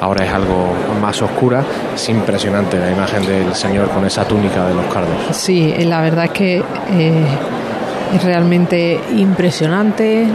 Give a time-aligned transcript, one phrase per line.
[0.00, 1.64] ahora es algo más oscura.
[1.92, 5.36] Es impresionante la imagen del Señor con esa túnica de los cardos.
[5.36, 7.26] Sí, la verdad es que eh,
[8.14, 10.28] es realmente impresionante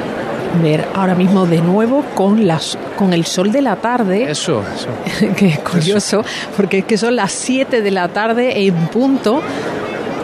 [0.62, 4.30] ver ahora mismo de nuevo con las con el sol de la tarde.
[4.30, 5.34] Eso, eso.
[5.38, 6.26] que es curioso,
[6.58, 9.42] porque es que son las 7 de la tarde en punto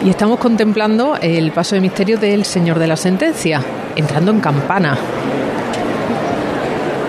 [0.04, 3.62] y estamos contemplando el paso de misterio del Señor de la Sentencia,
[3.96, 4.98] entrando en campana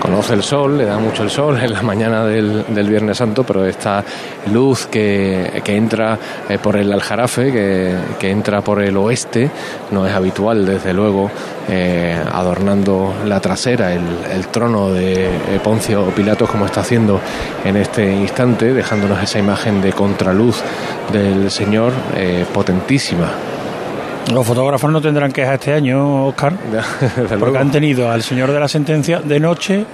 [0.06, 3.66] conoce el sol, le da mucho el sol en la mañana del, Viernes Santo, pero
[3.66, 4.04] esta
[4.52, 6.16] luz que, entra
[6.48, 7.52] eh, por el Aljarafe,
[8.16, 9.50] que, entra por el oeste,
[9.90, 11.28] no es habitual, desde luego,
[11.68, 17.20] eh, adornando la trasera, el, trono de eh, Poncio Pilatos, como está haciendo
[17.64, 20.62] en este instante, dejándonos esa imagen de contraluz
[21.12, 21.92] del Señor
[22.54, 23.55] potentísima.
[24.32, 26.54] Los fotógrafos no tendrán quejas este año, Oscar,
[27.38, 29.84] porque han tenido al señor de la sentencia de noche,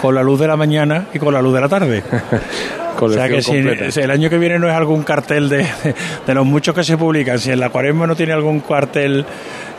[0.00, 2.02] con la luz de la mañana y con la luz de la tarde.
[3.00, 5.66] o sea que si, el año que viene no es algún cartel de,
[6.26, 9.24] de, los muchos que se publican, si en la cuaresma no tiene algún cartel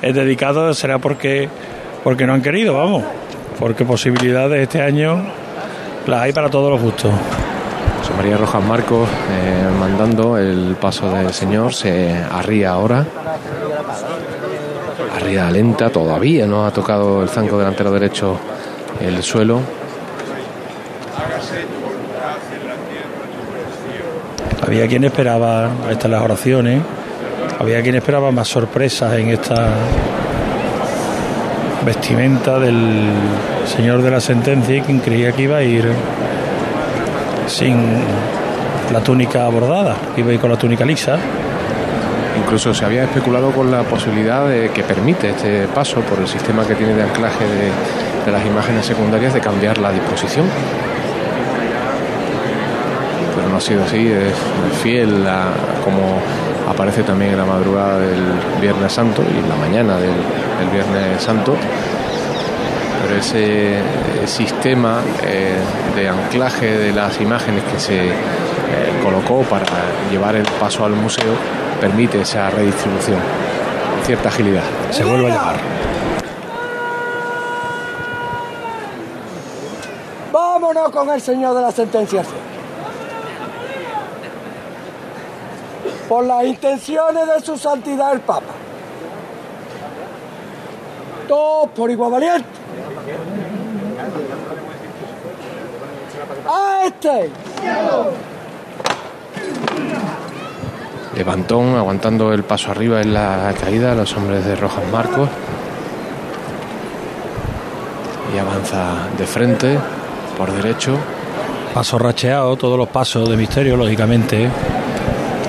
[0.02, 1.48] eh, dedicado, será porque,
[2.04, 3.04] porque no han querido, vamos,
[3.60, 5.24] porque posibilidades este año
[6.06, 7.12] las hay para todos los gustos.
[8.00, 13.06] José María Rojas Marcos eh, mandando el paso del Señor, se arría ahora.
[15.16, 18.38] Arría lenta, todavía no ha tocado el zanco delantero derecho
[19.00, 19.62] el suelo.
[24.66, 26.82] Había quien esperaba, estas las oraciones,
[27.60, 29.70] había quien esperaba más sorpresas en esta
[31.86, 33.10] vestimenta del
[33.66, 35.92] señor de la sentencia y quien creía que iba a ir
[37.48, 37.76] sin
[38.94, 41.18] la túnica bordada, iba a ir con la túnica lisa.
[42.44, 46.66] Incluso se había especulado con la posibilidad de que permite este paso por el sistema
[46.66, 50.46] que tiene de anclaje de, las imágenes secundarias de cambiar la disposición.
[53.36, 54.34] Pero no ha sido así, es
[54.82, 55.48] fiel a
[55.84, 56.20] como
[56.70, 58.22] aparece también en la madrugada del
[58.60, 60.14] Viernes Santo y en la mañana del,
[60.72, 61.56] Viernes Santo
[63.02, 63.80] pero ese
[64.26, 65.58] sistema eh,
[65.96, 68.14] de anclaje de las imágenes que se eh,
[69.04, 69.66] colocó para
[70.12, 71.34] llevar el paso al museo
[71.82, 73.18] permite esa redistribución,
[74.06, 74.64] cierta agilidad.
[74.92, 75.56] Se vuelve a llamar.
[80.32, 82.24] Vámonos con el señor de la sentencia.
[86.08, 88.54] Por las intenciones de su santidad el Papa.
[91.28, 92.48] Todos por igual valiente.
[96.48, 97.32] ¡A este!
[101.16, 105.30] Levantón aguantando el paso arriba en la caída, los hombres de Rojas Marcos.
[108.34, 109.78] Y avanza de frente,
[110.38, 110.96] por derecho.
[111.74, 114.50] Paso racheado, todos los pasos de misterio, lógicamente.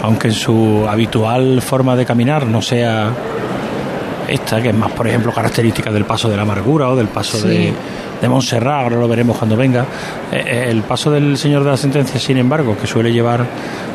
[0.02, 3.12] Aunque en su habitual forma de caminar no sea
[4.32, 7.46] esta, que es más, por ejemplo, característica del paso de la amargura o del paso
[7.46, 7.72] de,
[8.20, 9.82] de Montserrat, ahora lo veremos cuando venga.
[10.32, 13.44] Eh, eh, el paso del señor de la sentencia, sin embargo, que suele llevar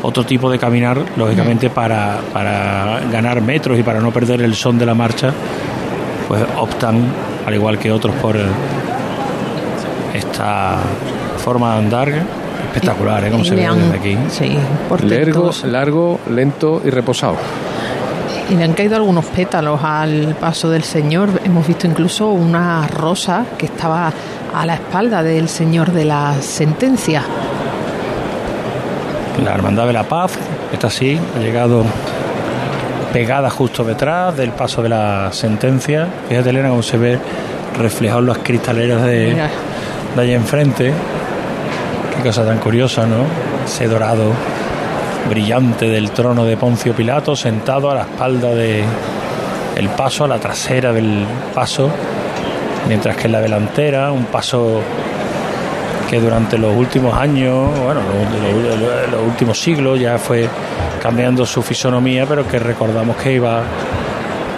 [0.02, 4.78] otro tipo de caminar, lógicamente para, para ganar metros y para no perder el son
[4.78, 5.32] de la marcha,
[6.28, 7.02] pues optan,
[7.44, 8.36] al igual que otros, por
[10.14, 10.78] esta
[11.38, 12.12] forma de andar
[12.68, 13.30] espectacular, ¿eh?
[13.30, 14.18] como se ve desde aquí.
[14.28, 14.56] Sí,
[15.02, 17.36] largo, largo, lento y reposado.
[18.50, 21.28] Y le han caído algunos pétalos al paso del Señor.
[21.44, 24.10] Hemos visto incluso una rosa que estaba
[24.54, 27.22] a la espalda del Señor de la sentencia.
[29.44, 30.32] La Hermandad de la Paz
[30.72, 31.84] está así, ha llegado
[33.12, 36.08] pegada justo detrás del paso de la sentencia.
[36.28, 37.18] Fíjate, Elena, cómo se ve
[37.78, 39.34] reflejado las cristaleras de,
[40.16, 40.92] de allá enfrente.
[42.16, 43.24] Qué cosa tan curiosa, ¿no?
[43.64, 44.32] Ese dorado
[45.28, 48.82] brillante del trono de Poncio Pilato, sentado a la espalda de
[49.76, 51.24] el paso, a la trasera del
[51.54, 51.90] paso,
[52.88, 54.80] mientras que en la delantera, un paso
[56.10, 60.48] que durante los últimos años, bueno, los, los últimos siglos ya fue
[61.02, 63.62] cambiando su fisonomía, pero que recordamos que iba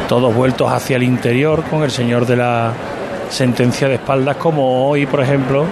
[0.08, 2.72] todos vueltos hacia el interior con el señor de la
[3.28, 5.66] sentencia de espaldas, como hoy, por ejemplo,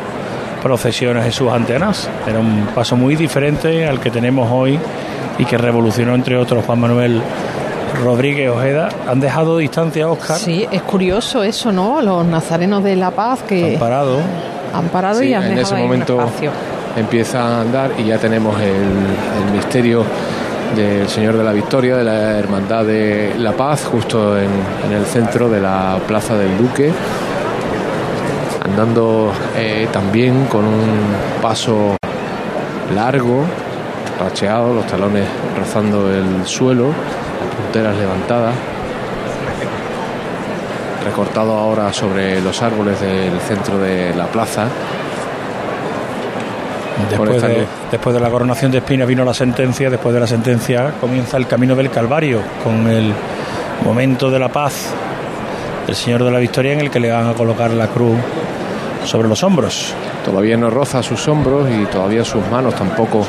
[0.63, 2.09] procesiones Jesús ante Anás.
[2.27, 4.79] Era un paso muy diferente al que tenemos hoy
[5.39, 7.23] y que revolucionó, entre otros, Juan Manuel
[8.03, 8.89] Rodríguez Ojeda.
[9.09, 10.37] Han dejado distancia, Oscar.
[10.37, 12.01] Sí, es curioso eso, ¿no?
[12.03, 13.75] Los nazarenos de La Paz que.
[13.75, 14.21] Han parado.
[14.75, 16.21] Han parado y han en ese momento
[16.97, 20.05] empieza a andar y ya tenemos el, misterio
[20.75, 24.51] del Señor de la Victoria, de la Hermandad de la Paz, justo en,
[24.87, 26.93] en el centro de la Plaza del Duque
[28.79, 30.87] andando eh, también con un
[31.43, 31.97] paso
[32.95, 33.45] largo,
[34.21, 35.27] racheado, los talones
[35.59, 38.55] rozando el suelo, las punteras levantadas,
[41.05, 44.69] recortado ahora sobre los árboles del centro de la plaza.
[47.11, 50.93] Después de, después de, la coronación de Espina vino la sentencia, después de la sentencia
[51.01, 53.13] comienza el camino del Calvario, con el
[53.85, 54.95] momento de la paz
[55.85, 58.19] del Señor de la Victoria en el que le van a colocar la cruz
[59.09, 59.95] sobre los hombros.
[60.25, 63.25] Todavía no roza sus hombros y todavía sus manos tampoco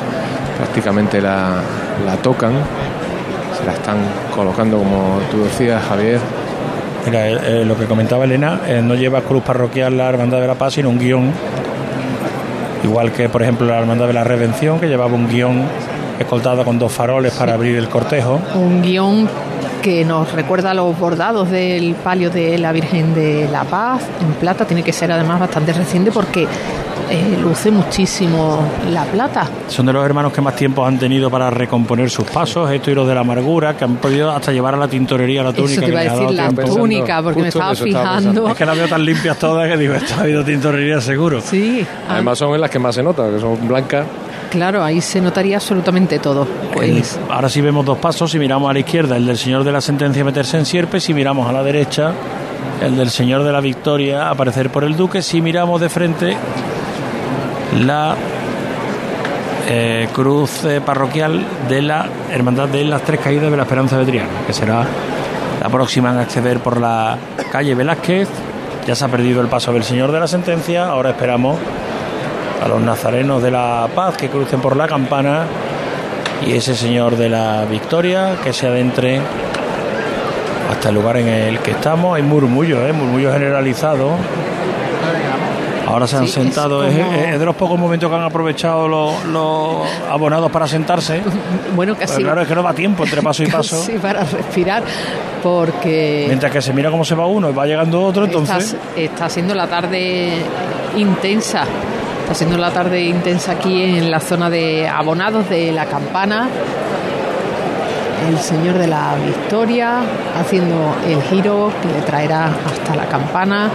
[0.58, 1.62] prácticamente la,
[2.04, 2.52] la tocan.
[3.58, 3.96] Se la están
[4.34, 6.20] colocando, como tú decías, Javier.
[7.06, 10.46] Mira, eh, eh, lo que comentaba Elena, eh, no lleva cruz parroquial la Hermandad de
[10.46, 11.32] la Paz, sino un guion.
[12.84, 15.62] Igual que, por ejemplo, la Hermandad de la Redención, que llevaba un guion
[16.18, 18.38] escoltado con dos faroles para abrir el cortejo.
[18.54, 19.28] Un guion
[19.82, 24.64] que nos recuerda los bordados del palio de la Virgen de la Paz en plata.
[24.64, 26.46] Tiene que ser además bastante reciente porque
[27.10, 28.62] eh, luce muchísimo
[28.92, 29.48] la plata.
[29.66, 32.94] Son de los hermanos que más tiempo han tenido para recomponer sus pasos, esto y
[32.94, 35.72] los de la amargura, que han podido hasta llevar a la tintorería la túnica.
[35.72, 38.48] Eso te iba a decir la túnica, porque me estaba fijando.
[38.48, 41.40] es que las veo tan limpias todas que digo, esto ha habido tintorería seguro.
[41.40, 41.84] Sí.
[42.08, 44.06] Además son en las que más se nota, que son blancas.
[44.50, 46.46] Claro, ahí se notaría absolutamente todo.
[46.72, 47.18] Pues...
[47.30, 49.80] ahora sí vemos dos pasos, si miramos a la izquierda el del señor de la
[49.80, 52.12] sentencia meterse en sierpe, si miramos a la derecha
[52.82, 56.36] el del señor de la victoria aparecer por el duque, si miramos de frente
[57.78, 58.16] la
[59.68, 64.04] eh, cruz eh, parroquial de la Hermandad de las Tres Caídas de la Esperanza de
[64.06, 64.84] Triana, que será
[65.62, 67.16] la próxima en acceder por la
[67.52, 68.28] calle Velázquez.
[68.86, 71.58] Ya se ha perdido el paso del señor de la sentencia, ahora esperamos
[72.62, 75.46] a los nazarenos de la paz que crucen por la campana
[76.46, 79.20] y ese señor de la victoria que se adentre
[80.70, 82.16] hasta el lugar en el que estamos.
[82.16, 82.92] Hay murmullo, ¿eh?
[82.92, 84.10] murmullo generalizado.
[85.86, 90.68] Ahora se han sentado, es, de los pocos momentos que han aprovechado los, abonados para
[90.68, 91.20] sentarse.
[91.74, 92.14] Bueno, casi.
[92.14, 93.80] Pues claro, es que no va tiempo entre paso y paso.
[93.80, 94.82] Sí, para respirar,
[95.42, 96.24] porque.
[96.26, 98.74] Mientras que se mira cómo se va uno y va llegando otro, entonces.
[98.74, 100.32] Está, está siendo la tarde
[100.96, 101.64] intensa
[102.30, 106.48] Haciendo la tarde intensa aquí en la zona de abonados de la campana.
[108.28, 110.00] El Señor de la Victoria
[110.38, 113.68] haciendo el giro que le traerá hasta la campana.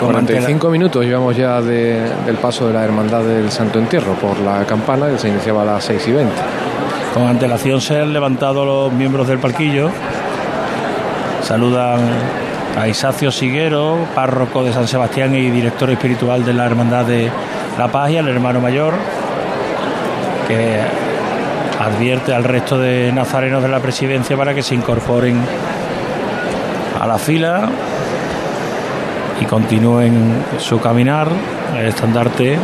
[0.00, 5.08] 45 minutos llevamos ya del paso de la Hermandad del Santo Entierro por la campana,
[5.08, 6.34] que se iniciaba a las 6 y 20.
[7.14, 9.90] Con antelación se han levantado los miembros del palquillo.
[11.42, 12.00] Saludan
[12.76, 17.30] a Isacio Siguero, párroco de San Sebastián y director espiritual de la Hermandad de
[17.78, 18.94] La Paz y al hermano mayor,
[20.48, 20.78] que
[21.78, 25.36] advierte al resto de nazarenos de la presidencia para que se incorporen
[27.00, 27.68] a la fila
[29.40, 31.28] y continúen su caminar,
[31.76, 32.58] el estandarte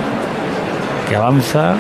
[1.09, 1.75] que avanza.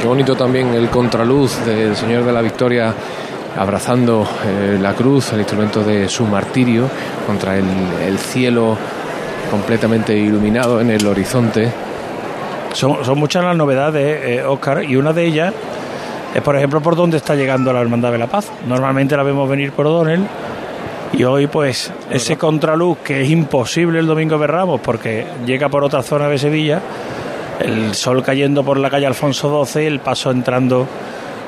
[0.00, 2.94] Qué bonito también el contraluz del Señor de la Victoria
[3.56, 6.88] abrazando eh, la cruz, el instrumento de su martirio,
[7.26, 8.76] contra el, cielo
[9.50, 11.70] completamente iluminado en el horizonte.
[12.72, 15.54] Son, muchas las novedades, Oscar, eh, y una de ellas
[16.34, 18.50] es, por ejemplo, por dónde está llegando la Hermandad de la Paz.
[18.66, 20.26] Normalmente la vemos venir por O'Donnell.
[21.12, 25.84] Y hoy, pues, ese contraluz que es imposible el domingo de Ramos porque llega por
[25.84, 26.80] otra zona de Sevilla,
[27.60, 30.88] el sol cayendo por la calle Alfonso XII, el paso entrando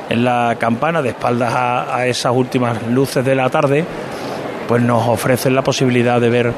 [0.08, 3.84] en la campana, de espaldas a, esas últimas luces de la tarde,
[4.68, 6.52] pues nos ofrecen la posibilidad de ver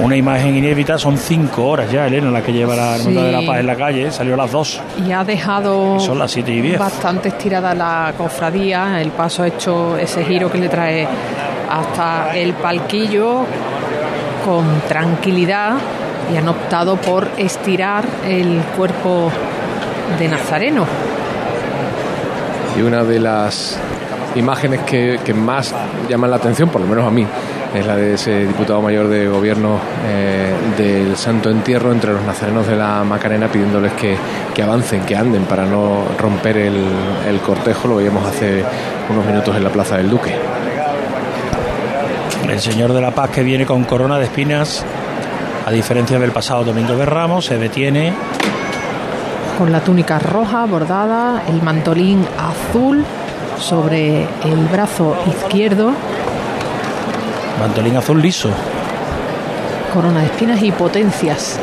[0.00, 0.98] una imagen inédita.
[0.98, 3.76] Son cinco horas ya, Elena, la que lleva la Hermandad de la Paz en la
[3.76, 4.10] calle.
[4.10, 4.80] Salió a las dos.
[5.06, 6.78] Y ha dejado son las siete y diez.
[6.78, 9.00] bastante estirada la cofradía.
[9.00, 11.06] El paso ha hecho ese giro que le trae
[11.70, 13.44] hasta el palquillo
[14.44, 15.74] con tranquilidad
[16.32, 19.30] y han optado por estirar el cuerpo
[20.18, 21.07] de Nazareno
[22.78, 23.76] y una de las
[24.36, 25.74] imágenes que, más
[26.08, 27.26] llaman la atención, por lo menos a mí,
[27.74, 32.66] es la de ese diputado mayor de gobierno eh, del Santo Entierro entre los nazarenos
[32.66, 36.84] de la Macarena pidiéndoles que, avancen, que anden para no romper el,
[37.28, 37.88] el, cortejo.
[37.88, 38.62] Lo veíamos hace
[39.10, 40.34] unos minutos en la Plaza del Duque.
[42.48, 44.84] El Señor de la Paz que viene con corona de espinas,
[45.66, 48.14] a diferencia del pasado Domingo de Ramos, se detiene
[49.58, 53.04] con la túnica roja bordada, el mantolín azul
[53.58, 55.90] sobre el brazo izquierdo.
[57.58, 58.50] Mantolín azul liso.
[59.92, 61.58] Corona de espinas y potencias.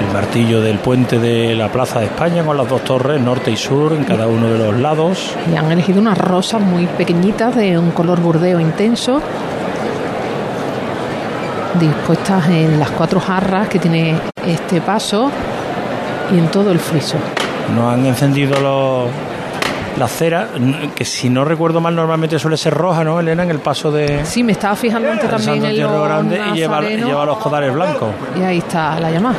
[0.00, 3.56] El martillo del puente de la Plaza de España con las dos torres, norte y
[3.58, 5.36] sur, en cada uno de los lados.
[5.52, 9.20] Y han elegido unas rosas muy pequeñitas de un color burdeo intenso
[11.78, 15.30] dispuestas en las cuatro jarras que tiene este paso
[16.32, 17.16] y en todo el friso.
[17.74, 19.10] No han encendido los
[19.98, 20.48] la cera,
[20.94, 23.42] que si no recuerdo mal normalmente suele ser roja, ¿no, Elena?
[23.42, 24.24] En el paso de...
[24.24, 28.10] Sí, me estaba fijando antes también en los grande y lleva, lleva, los codales blancos.
[28.38, 29.36] Y ahí está la llamada.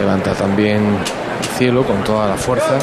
[0.00, 0.82] Levanta también
[1.40, 2.78] el cielo con toda la fuerza.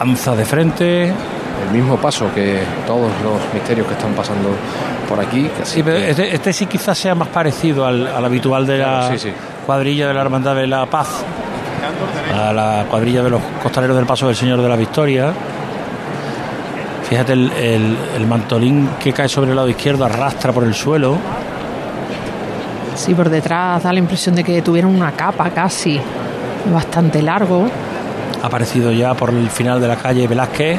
[0.00, 1.08] Avanza de frente.
[1.08, 4.48] El mismo paso que todos los misterios que están pasando
[5.06, 5.50] por aquí.
[5.62, 9.10] Sí, pero este, este, sí quizás sea más parecido al, habitual de la
[9.66, 11.22] cuadrilla de la Hermandad de la Paz,
[12.34, 15.34] a la cuadrilla de los costaleros del Paso del Señor de la Victoria.
[17.06, 17.52] Fíjate, el,
[18.16, 21.18] el, mantolín que cae sobre el lado izquierdo arrastra por el suelo.
[22.94, 26.00] Sí, por detrás da la impresión de que tuvieron una capa casi
[26.72, 27.68] bastante largo
[28.42, 30.78] ha aparecido ya por el final de la calle Velázquez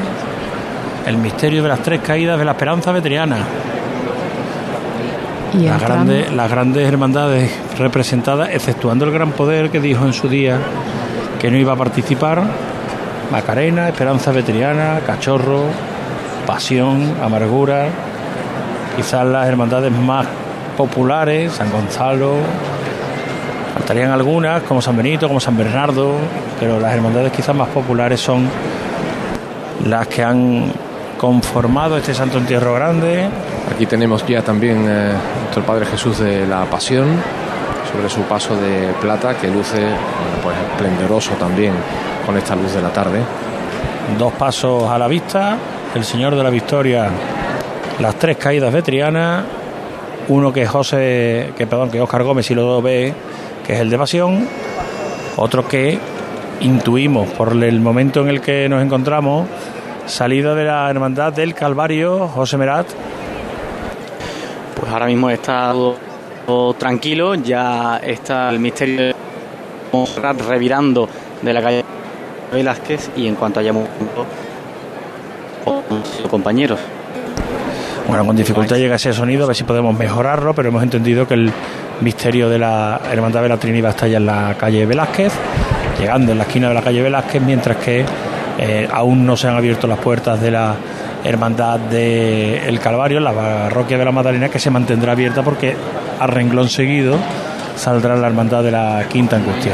[1.06, 3.38] el misterio de las tres caídas de la esperanza veteriana.
[5.52, 10.28] Y las, grandes, las grandes hermandades representadas, exceptuando el gran poder que dijo en su
[10.28, 10.58] día
[11.38, 12.42] que no iba a participar,
[13.30, 15.64] Macarena, Esperanza Veteriana, Cachorro,
[16.46, 17.88] Pasión, Amargura,
[18.96, 20.26] quizás las hermandades más
[20.76, 22.36] populares, San Gonzalo,
[23.74, 26.14] faltarían algunas como San Benito, como San Bernardo,
[26.60, 28.48] pero las hermandades quizás más populares son
[29.86, 30.72] las que han
[31.18, 33.28] conformado este Santo Entierro Grande.
[33.72, 37.06] Aquí tenemos ya también eh, nuestro Padre Jesús de la Pasión
[37.92, 39.86] sobre su paso de plata que luce
[40.42, 41.74] pues esplendoroso también
[42.26, 43.20] con esta luz de la tarde.
[44.18, 45.56] Dos pasos a la vista,
[45.94, 47.08] el Señor de la Victoria,
[48.00, 49.44] las tres caídas de Triana,
[50.28, 53.14] uno que José, que perdón, que Oscar Gómez si lo ve,
[53.66, 54.48] que es el de Pasión,
[55.36, 55.98] otro que
[56.60, 59.48] intuimos por el momento en el que nos encontramos,
[60.06, 62.86] salida de la Hermandad del Calvario, José Merat.
[64.78, 65.72] Pues ahora mismo está
[66.46, 69.14] todo, tranquilo, ya está el misterio
[70.48, 71.08] revirando
[71.42, 71.84] de la calle
[72.52, 73.88] Velázquez y en cuanto hayamos
[76.30, 76.80] compañeros.
[78.08, 81.34] Bueno, con dificultad llega ese sonido, a ver si podemos mejorarlo, pero hemos entendido que
[81.34, 81.52] el
[82.02, 85.32] misterio de la Hermandad de la Trinidad está ya en la calle Velázquez
[85.98, 88.04] llegando en la esquina de la calle Velázquez, mientras que
[88.58, 90.74] eh, aún no se han abierto las puertas de la
[91.24, 95.76] Hermandad del Calvario, la parroquia de la Magdalena, que se mantendrá abierta porque
[96.18, 97.16] a renglón seguido
[97.82, 99.72] saldrá la hermandad de la Quinta Angustia.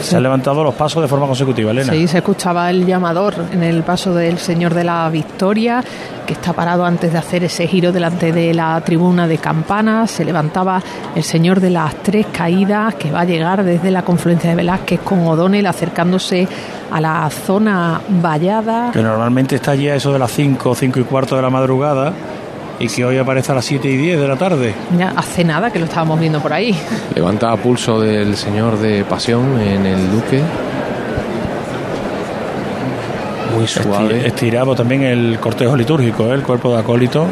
[0.00, 1.92] Se han levantado los pasos de forma consecutiva, Elena.
[1.92, 5.84] Sí, se escuchaba el llamador en el paso del Señor de la Victoria,
[6.26, 10.12] que está parado antes de hacer ese giro delante de la tribuna de campanas.
[10.12, 10.82] Se levantaba
[11.14, 15.00] el Señor de las Tres Caídas, que va a llegar desde la confluencia de Velázquez
[15.00, 16.48] con O'Donnell, acercándose
[16.90, 18.92] a la zona vallada.
[18.92, 22.14] Que normalmente está allí a eso de las 5, 5 y cuarto de la madrugada
[22.78, 24.74] y que hoy aparece a las 7 y 10 de la tarde.
[24.98, 26.78] Ya hace nada que lo estábamos viendo por ahí.
[27.14, 30.42] Levanta a pulso del señor de pasión en el Duque.
[33.54, 34.26] Muy suave.
[34.26, 36.34] Estirado también el cortejo litúrgico, ¿eh?
[36.34, 37.26] el cuerpo de acólito.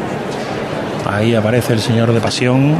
[1.07, 2.75] Ahí aparece el señor de pasión.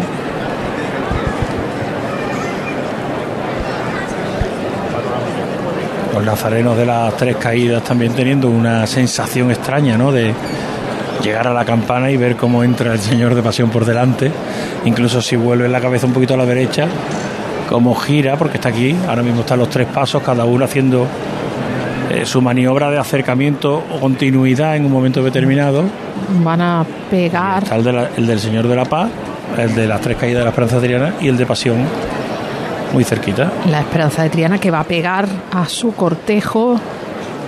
[6.15, 10.11] Los nazarenos de las tres caídas también teniendo una sensación extraña, ¿no?
[10.11, 10.33] De,
[11.23, 14.31] llegar a la campana y ver cómo entra el Señor de Pasión por delante,
[14.85, 16.87] incluso si vuelve la cabeza un poquito a la derecha,
[17.69, 21.07] cómo gira, porque está aquí, ahora mismo están los tres pasos, cada uno haciendo
[22.11, 25.83] eh, su maniobra de acercamiento o continuidad en un momento determinado.
[26.43, 27.63] Van a pegar.
[28.17, 29.09] el, del Señor de la Paz,
[29.57, 31.77] el de las tres caídas de la Esperanza de Triana y el de Pasión
[32.93, 33.51] muy cerquita.
[33.69, 36.79] La Esperanza de Triana que va a pegar a su cortejo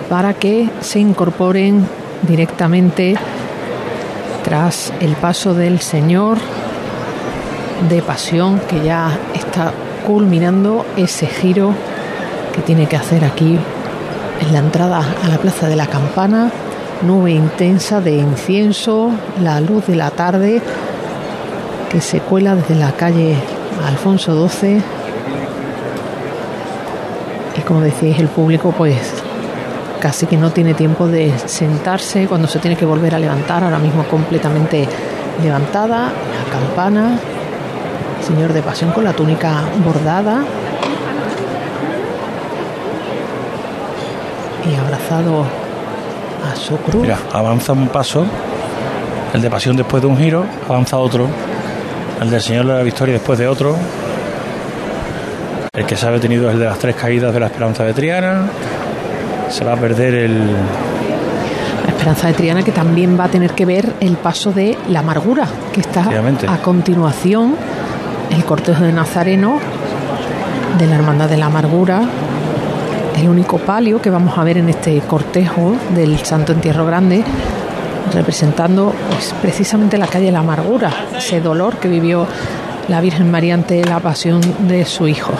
[0.08, 1.86] para que se incorporen
[2.26, 3.16] directamente
[4.48, 6.38] tras el paso del Señor
[7.90, 9.74] de Pasión que ya está
[10.06, 11.74] culminando ese giro
[12.54, 13.58] que tiene que hacer aquí
[14.40, 16.50] en la entrada a la Plaza de la Campana,
[17.02, 19.10] nube intensa de incienso,
[19.42, 20.62] la luz de la tarde
[21.90, 23.36] que se cuela desde la calle
[23.86, 24.82] Alfonso XII
[27.54, 29.12] y como decíais el público pues
[30.00, 33.78] casi que no tiene tiempo de sentarse cuando se tiene que volver a levantar, ahora
[33.78, 34.86] mismo completamente
[35.42, 37.18] levantada, la campana,
[38.26, 40.44] señor de pasión con la túnica bordada
[44.70, 45.44] y abrazado
[46.50, 47.02] a su cruz.
[47.02, 48.24] Mira, avanza un paso,
[49.34, 51.28] el de pasión después de un giro, avanza otro
[52.20, 53.76] el del Señor de la Victoria después de otro.
[55.72, 57.94] El que se ha detenido es el de las tres caídas de la Esperanza de
[57.94, 58.48] Triana.
[59.50, 60.52] Se va a perder el.
[61.84, 65.00] La Esperanza de Triana que también va a tener que ver el paso de la
[65.00, 66.08] amargura, que está
[66.48, 67.54] a continuación,
[68.30, 69.58] el cortejo de Nazareno
[70.78, 72.02] de la Hermandad de la Amargura,
[73.18, 77.24] el único palio que vamos a ver en este cortejo del Santo Entierro Grande,
[78.14, 82.26] representando pues, precisamente la calle de la Amargura, ese dolor que vivió
[82.88, 85.32] la Virgen María ante la pasión de su hijo.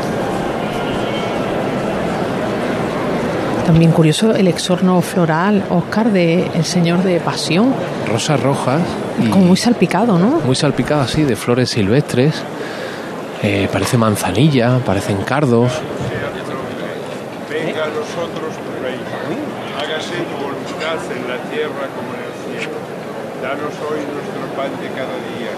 [3.69, 7.75] También curioso el exorno floral, Oscar, de El Señor de Pasión.
[8.11, 8.81] Rosas rojas.
[9.31, 10.41] Como muy salpicado, ¿no?
[10.41, 12.43] Muy salpicado, sí, de flores silvestres.
[13.43, 15.71] Eh, parece manzanilla, parecen cardos.
[17.51, 19.05] Venga a nosotros tu reino.
[19.77, 22.73] Hágase tu voluntad en la tierra como en el cielo.
[23.43, 25.53] Danos hoy nuestro pan de cada día.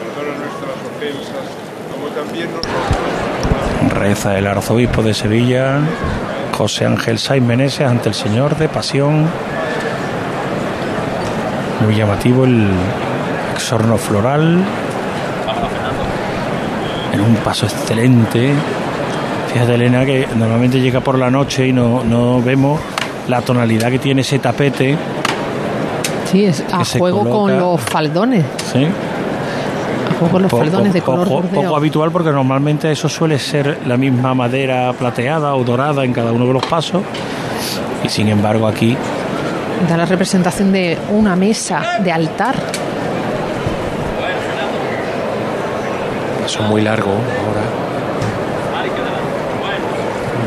[0.00, 1.44] Perdona nuestras ofensas,
[1.92, 3.92] como también nosotros.
[3.92, 5.80] Reza el arzobispo de Sevilla,
[6.60, 9.24] José Ángel Saiz Meneses, ante el Señor de Pasión.
[11.82, 12.68] Muy llamativo el
[13.54, 14.62] exorno floral
[17.14, 18.52] en un paso excelente.
[19.50, 22.78] Fíjate, Elena, que normalmente llega por la noche y no, no vemos
[23.26, 24.98] la tonalidad que tiene ese tapete.
[26.30, 28.44] Sí, es a juego con los faldones.
[28.70, 28.86] Sí.
[30.28, 34.34] Con los faldones de color poco, poco habitual porque normalmente eso suele ser la misma
[34.34, 37.02] madera plateada o dorada en cada uno de los pasos.
[38.04, 38.96] Y sin embargo aquí
[39.88, 42.54] da la representación de una mesa de altar
[46.50, 47.62] son muy largo ahora.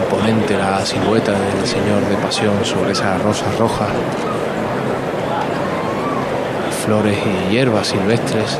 [0.03, 3.87] Imponente la silueta del Señor de Pasión sobre esa rosa roja.
[6.85, 8.59] Flores y hierbas silvestres.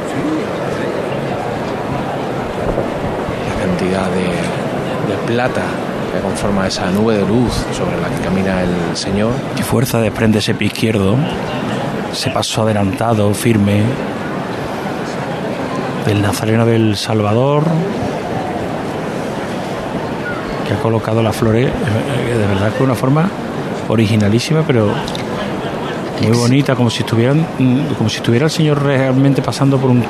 [3.50, 5.64] La cantidad de, de plata
[6.14, 9.32] que conforma esa nube de luz sobre la que camina el Señor.
[9.56, 11.18] Qué fuerza desprende ese pie izquierdo,
[12.12, 13.84] ese paso adelantado, firme,
[16.06, 17.64] del Nazareno del Salvador,
[20.68, 23.30] que ha colocado las flores eh, de verdad con una forma
[23.90, 24.94] originalísima, pero
[26.22, 30.04] muy bonita, como si estuvieran, mm, como si estuviera el Señor realmente pasando por un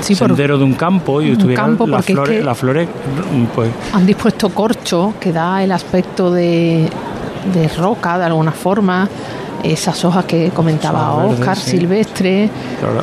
[0.00, 5.14] sendero de un campo y estuvieran las flores, las flores, mm, pues han dispuesto corcho
[5.18, 6.88] que da el aspecto de,
[7.52, 9.08] de roca de alguna forma
[9.64, 12.50] esas hojas que comentaba Oscar, silvestre.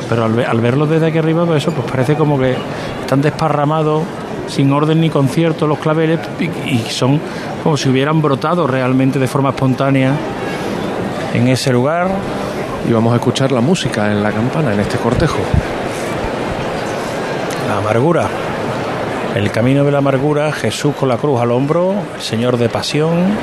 [0.08, 2.54] Pero, al, verlo desde aquí arriba, pues eso, pues parece como que
[3.00, 4.02] están desparramados
[4.46, 6.20] sin orden ni concierto los claveles
[6.66, 7.20] y, son
[7.62, 10.12] como si hubieran brotado realmente de forma espontánea
[11.32, 12.08] en ese lugar.
[12.88, 15.38] Y vamos a escuchar la música en la campana, en este cortejo.
[17.68, 18.28] La amargura.
[19.34, 23.34] El camino de la amargura, Jesús con la cruz al hombro, el Señor de pasión,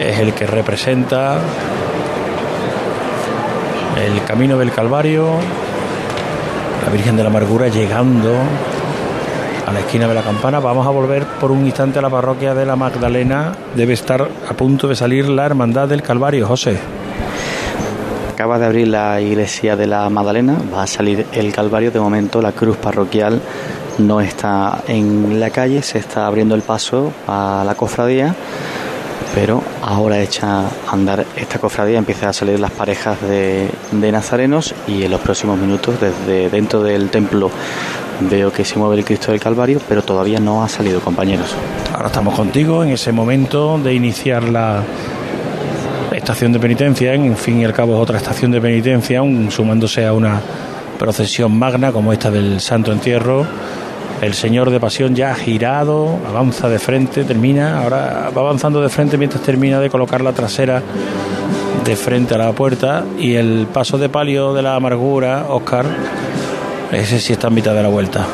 [0.00, 1.38] es el que representa
[4.02, 5.26] el camino del Calvario,
[6.84, 8.32] la Virgen de la Amargura llegando
[9.66, 10.60] a la esquina de la campana.
[10.60, 13.52] Vamos a volver por un instante a la parroquia de la Magdalena.
[13.74, 16.78] Debe estar a punto de salir la Hermandad del Calvario, José.
[18.32, 21.90] Acaba de abrir la iglesia de la Magdalena, va a salir el Calvario.
[21.90, 23.40] De momento la cruz parroquial
[23.98, 28.34] no está en la calle, se está abriendo el paso a la cofradía
[29.34, 35.02] pero ahora echa a andar esta cofradía, empiezan a salir las parejas de, nazarenos y
[35.02, 37.50] en los próximos minutos desde dentro del templo
[38.20, 41.54] veo que se mueve el Cristo del Calvario, pero todavía no ha salido, compañeros.
[41.92, 44.82] Ahora estamos contigo en ese momento de iniciar la
[46.12, 50.12] estación de penitencia, en fin y al cabo es otra estación de penitencia, sumándose a
[50.12, 50.40] una
[50.98, 53.46] procesión magna como esta del Santo Entierro.
[54.22, 58.88] El señor de pasión ya ha girado, avanza de frente, termina, ahora va avanzando de
[58.88, 60.82] frente mientras termina de colocar la trasera
[61.84, 63.04] de frente a la puerta.
[63.18, 65.84] Y el paso de palio de la amargura, Oscar,
[66.94, 68.24] ese sí está en mitad de la vuelta.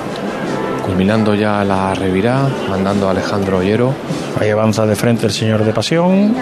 [0.85, 3.94] Culminando ya la revirá, mandando a Alejandro Ollero.
[4.38, 6.35] Ahí avanza de frente el señor de pasión,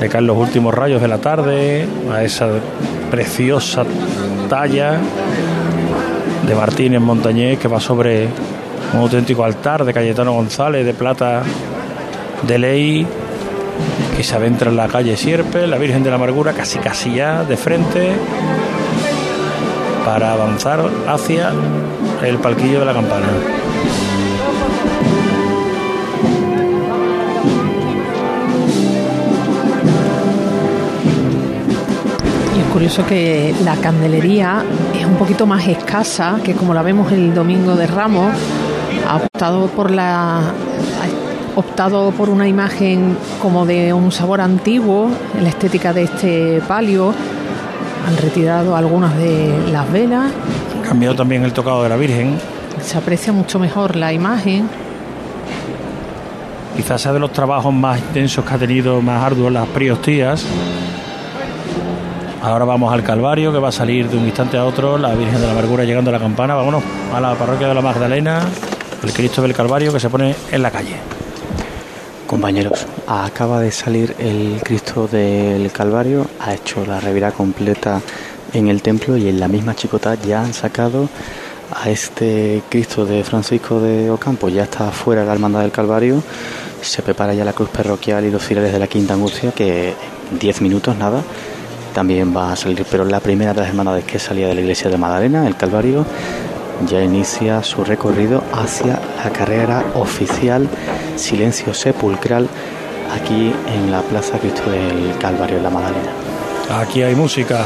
[0.00, 2.48] le caen los últimos rayos de la tarde a esa
[3.10, 3.84] preciosa
[4.48, 4.98] talla
[6.46, 8.28] de Martínez Montañés que va sobre
[8.92, 11.42] un auténtico altar de Cayetano González de plata
[12.46, 13.06] de ley
[14.16, 17.44] que se adentra en la calle Sierpe, la Virgen de la Amargura casi casi ya
[17.44, 18.12] de frente
[20.04, 21.52] para avanzar hacia
[22.22, 23.26] el palquillo de la campana.
[32.74, 34.64] curioso que la candelería
[34.98, 38.34] es un poquito más escasa que como la vemos el domingo de Ramos.
[39.08, 40.52] Ha optado por la
[41.54, 47.14] optado por una imagen como de un sabor antiguo en la estética de este palio.
[48.06, 50.30] Han retirado algunas de las velas.
[50.86, 52.38] Cambiado también el tocado de la Virgen.
[52.82, 54.68] Se aprecia mucho mejor la imagen.
[56.76, 60.44] Quizás sea de los trabajos más intensos que ha tenido, más arduos, las priostías.
[62.42, 65.40] Ahora vamos al Calvario, que va a salir de un instante a otro, la Virgen
[65.40, 66.54] de la Amargura llegando a la campana.
[66.54, 66.82] Vámonos
[67.14, 68.42] a la parroquia de la Magdalena,
[69.02, 71.23] el Cristo del Calvario que se pone en la calle.
[72.26, 78.00] Compañeros, acaba de salir el Cristo del Calvario, ha hecho la revira completa
[78.52, 81.08] en el templo y en la misma chicota ya han sacado
[81.72, 86.22] a este Cristo de Francisco de Ocampo, ya está fuera la Hermandad del Calvario,
[86.80, 90.38] se prepara ya la cruz parroquial y los fieles de la Quinta Angustia, que en
[90.38, 91.22] 10 minutos nada
[91.94, 94.90] también va a salir, pero la primera de las hermandades que salía de la iglesia
[94.90, 96.04] de Magdalena, el Calvario,
[96.86, 100.68] ya inicia su recorrido hacia la carrera oficial
[101.16, 102.48] Silencio Sepulcral
[103.14, 106.10] aquí en la Plaza Cristo del Calvario de la Magdalena.
[106.80, 107.60] Aquí hay música,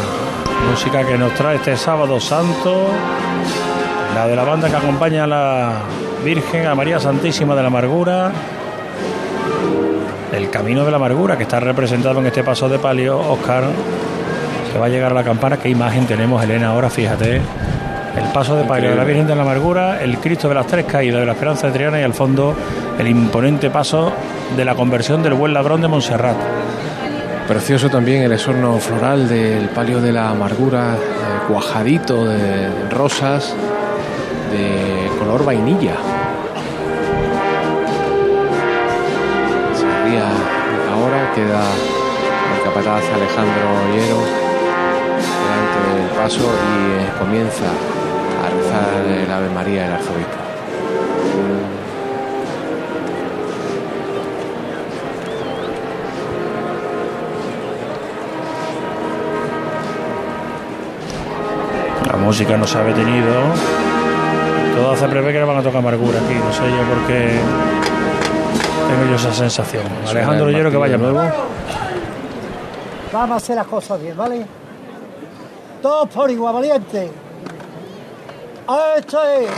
[0.70, 2.88] música que nos trae este sábado santo,
[4.14, 5.72] la de la banda que acompaña a la
[6.24, 8.32] Virgen, a María Santísima de la Amargura,
[10.32, 13.64] el Camino de la Amargura que está representado en este paso de palio, Oscar
[14.72, 15.56] que va a llegar a la campana.
[15.56, 16.68] ¿Qué imagen tenemos, Elena?
[16.68, 17.40] Ahora fíjate.
[18.18, 20.86] El paso de palio de la Virgen de la Amargura, el Cristo de las Tres
[20.86, 22.52] Caídas de la Esperanza de Triana y al fondo
[22.98, 24.12] el imponente paso
[24.56, 26.36] de la conversión del Buen Ladrón de Montserrat.
[27.46, 30.98] Precioso también el esorno floral del palio de la amargura, eh,
[31.46, 33.54] cuajadito de rosas
[34.50, 35.94] de color vainilla.
[40.92, 41.62] Ahora, queda
[42.56, 44.20] el capataz Alejandro Ollero
[45.44, 47.97] delante del paso y eh, comienza
[48.48, 50.38] a rezar el Ave María el arzobispo.
[62.10, 63.32] La música no se ha detenido.
[64.74, 66.34] Todo hace prever que le van a tocar amargura aquí.
[66.34, 67.38] No sé yo por qué
[68.88, 69.84] tengo yo esa sensación.
[70.08, 71.20] Alejandro Ollero que vaya nuevo.
[73.12, 74.46] Vamos a hacer las cosas bien, ¿vale?
[75.82, 77.10] Todos por igual, valiente.
[78.68, 79.50] ¡Esto es!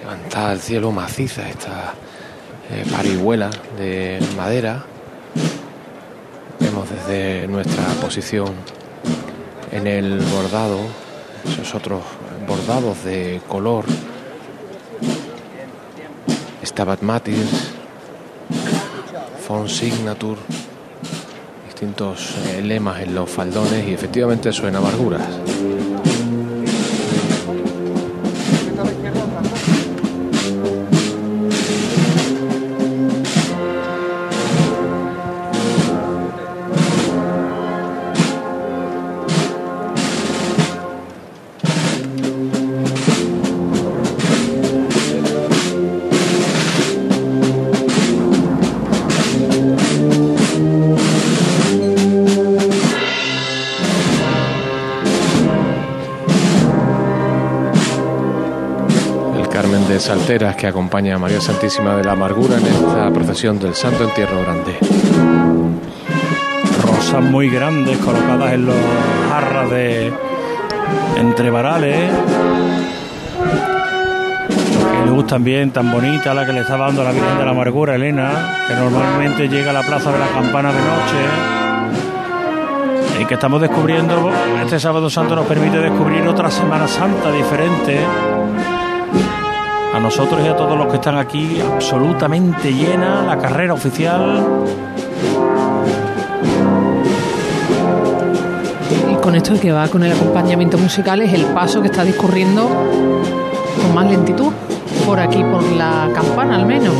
[0.00, 1.94] Levanta al cielo maciza esta
[2.70, 4.84] eh, parihuela de madera.
[6.60, 8.52] Vemos desde nuestra posición
[9.70, 10.80] en el bordado,
[11.46, 12.02] esos otros
[12.46, 13.86] bordados de color.
[16.62, 17.72] Stabat Matis,
[19.46, 20.38] Font Signature,
[21.82, 25.41] distintos eh, lemas en los faldones y efectivamente suena amarguras.
[60.26, 64.78] Que acompaña a María Santísima de la Amargura en esta procesión del Santo Entierro Grande.
[66.86, 68.76] Rosas muy grandes colocadas en los
[69.28, 70.12] jarras de
[71.16, 72.10] entre varales.
[75.06, 78.64] Luz también tan bonita la que le está dando la Virgen de la Amargura, Elena,
[78.68, 81.18] que normalmente llega a la Plaza de la Campana de noche.
[83.20, 84.30] Y que estamos descubriendo,
[84.62, 87.98] este sábado santo nos permite descubrir otra Semana Santa diferente.
[90.02, 94.44] Nosotros y a todos los que están aquí, absolutamente llena la carrera oficial.
[99.10, 102.68] Y con esto que va con el acompañamiento musical es el paso que está discurriendo
[103.80, 104.52] con más lentitud
[105.06, 106.94] por aquí, por la campana al menos.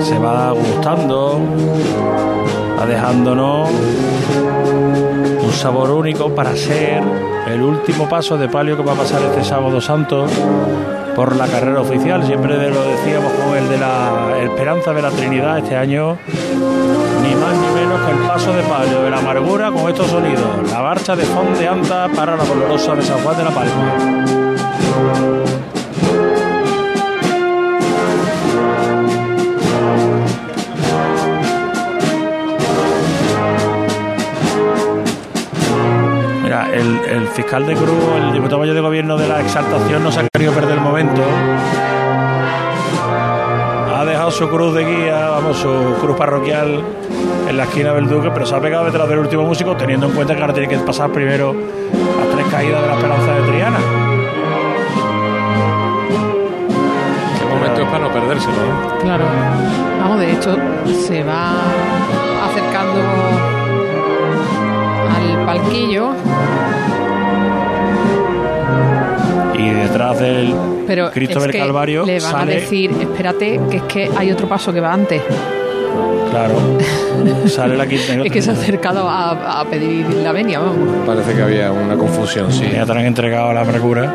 [0.00, 1.38] se va gustando,
[2.78, 3.68] va dejándonos
[5.42, 7.02] un sabor único para ser
[7.50, 10.26] el último paso de palio que va a pasar este sábado santo
[11.16, 12.24] por la carrera oficial.
[12.24, 16.16] Siempre lo decíamos con el de la Esperanza de la Trinidad este año,
[17.22, 20.70] ni más ni menos que el paso de palio de la amargura con estos sonidos.
[20.70, 25.39] La marcha de Fonte Anta para la dolorosa de San Juan de la Palma.
[37.32, 40.52] Fiscal de Cruz, el diputado mayor de gobierno de la exaltación, no se ha querido
[40.52, 41.22] perder el momento.
[43.96, 46.82] Ha dejado su cruz de guía, vamos, su cruz parroquial
[47.48, 50.12] en la esquina del Duque, pero se ha pegado detrás del último músico, teniendo en
[50.12, 53.78] cuenta que ahora tiene que pasar primero a tres caídas de la esperanza de Triana.
[57.42, 58.54] El momento es para no perdérselo.
[58.54, 58.98] ¿eh?
[59.02, 59.24] Claro.
[60.00, 60.56] Vamos, de hecho,
[61.06, 61.52] se va
[62.46, 63.00] acercando
[65.14, 66.12] al palquillo.
[69.60, 70.54] Y detrás del
[70.86, 74.10] Pero Cristo es del que Calvario le van sale, a decir, espérate, que es que
[74.16, 75.22] hay otro paso que va antes.
[76.30, 76.54] claro,
[77.46, 78.14] sale la quinta.
[78.24, 80.76] Es que se ha acercado a, a pedir la venia, vamos.
[81.06, 82.64] Parece que había una confusión, sí.
[82.72, 84.12] Ya te han entregado a la amargura.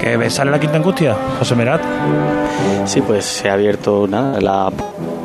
[0.00, 1.80] Que sale la quinta angustia, José Merat.
[2.84, 4.70] Sí, pues se ha abierto nada, la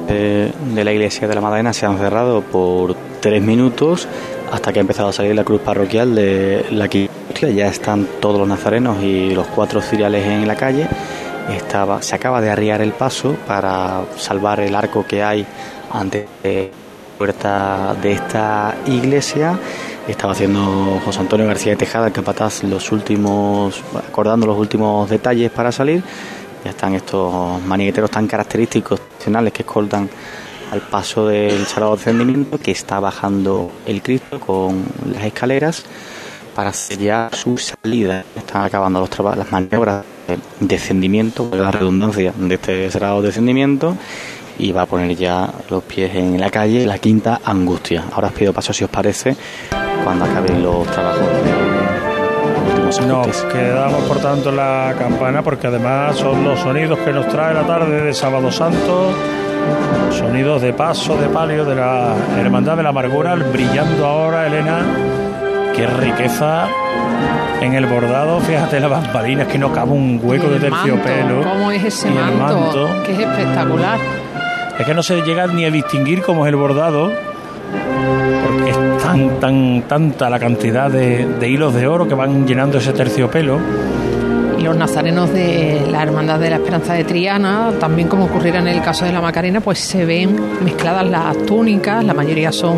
[0.09, 4.07] eh, de la iglesia de la Madalena se han cerrado por tres minutos
[4.51, 7.11] hasta que ha empezado a salir la cruz parroquial de la quinta.
[7.39, 10.87] Ya están todos los nazarenos y los cuatro ciriales en la calle.
[11.49, 15.45] Estaba, se acaba de arriar el paso para salvar el arco que hay
[15.91, 19.57] ante la puerta de esta iglesia.
[20.07, 25.51] Estaba haciendo José Antonio García de Tejada, el capataz, los últimos, acordando los últimos detalles
[25.51, 26.03] para salir.
[26.65, 28.99] Ya están estos manigueteros tan característicos,
[29.53, 30.09] que escoltan
[30.71, 35.85] al paso del Sagrado Descendimiento, que está bajando el Cristo con las escaleras
[36.57, 38.23] para sellar su salida.
[38.35, 43.95] Están acabando los traba- las maniobras de descendimiento, la redundancia de este Sagrado Descendimiento,
[44.57, 48.05] y va a poner ya los pies en la calle, la quinta angustia.
[48.11, 49.35] Ahora os pido paso, si os parece,
[50.03, 51.27] cuando acaben los trabajos
[53.05, 57.67] Nos quedamos por tanto la campana porque además son los sonidos que nos trae la
[57.67, 59.11] tarde de Sábado Santo,
[60.11, 64.79] sonidos de paso, de palio, de la Hermandad de la Amargura, brillando ahora, Elena,
[65.77, 66.67] qué riqueza
[67.61, 71.35] en el bordado, fíjate las bambalinas, que no cabe un hueco de el terciopelo.
[71.35, 72.89] manto, ¿Cómo es ese manto.
[73.05, 73.99] Que es espectacular.
[74.79, 77.11] Es que no se llega ni a distinguir cómo es el bordado,
[78.47, 82.79] porque es tan, tan, tanta la cantidad de, de hilos de oro que van llenando
[82.79, 83.59] ese terciopelo.
[84.57, 88.67] Y los nazarenos de la Hermandad de la Esperanza de Triana, también como ocurriera en
[88.67, 92.77] el caso de la Macarena, pues se ven mezcladas las túnicas, la mayoría son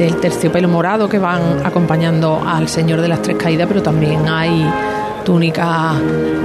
[0.00, 4.66] del terciopelo morado que van acompañando al Señor de las Tres Caídas, pero también hay
[5.26, 5.94] túnicas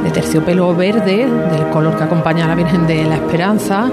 [0.04, 3.90] de terciopelo verde, del color que acompaña a la Virgen de la Esperanza,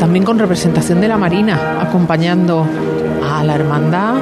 [0.00, 2.66] también con representación de la Marina, acompañando
[3.24, 4.14] a la Hermandad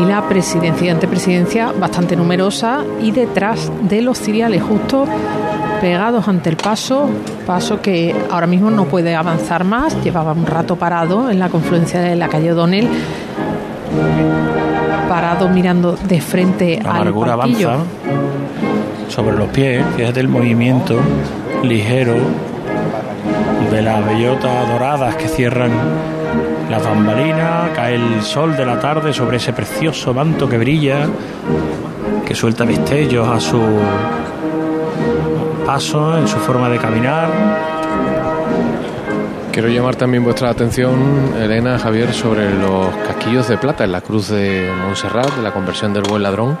[0.00, 5.06] y la presidencia y antepresidencia bastante numerosa y detrás de los ciriales justo
[5.80, 7.08] pegados ante el paso,
[7.46, 12.00] paso que ahora mismo no puede avanzar más, llevaba un rato parado en la confluencia
[12.00, 12.88] de la calle O'Donnell,
[15.08, 17.70] parado mirando de frente La al palquillo.
[17.70, 17.84] avanza
[19.08, 21.00] sobre los pies, fíjate el movimiento
[21.64, 22.14] ligero
[23.70, 25.72] de las bellotas doradas que cierran
[26.70, 31.06] las bambalinas, cae el sol de la tarde sobre ese precioso manto que brilla,
[32.24, 33.60] que suelta destellos a su
[35.64, 37.28] paso, en su forma de caminar.
[39.52, 44.28] Quiero llamar también vuestra atención, Elena, Javier, sobre los casquillos de plata en la cruz
[44.28, 46.56] de Montserrat, de la conversión del buen ladrón,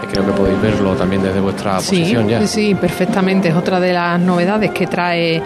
[0.00, 2.40] que creo que podéis verlo también desde vuestra Sí, posición ya.
[2.40, 3.48] sí, sí, perfectamente.
[3.48, 5.42] Es otra de las novedades que trae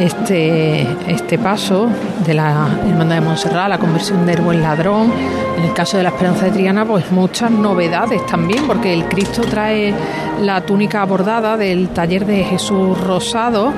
[0.00, 1.86] este, este paso
[2.24, 5.12] de la Hermandad de Montserrat, la conversión del buen ladrón.
[5.58, 9.42] En el caso de la Esperanza de Triana, pues muchas novedades también, porque el Cristo
[9.42, 9.94] trae
[10.40, 13.74] la túnica bordada del taller de Jesús Rosado,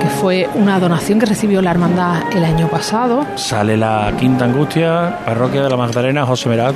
[0.00, 3.24] que fue una donación que recibió la Hermandad el año pasado.
[3.36, 6.74] Sale la quinta angustia, parroquia de la Magdalena, José Merat.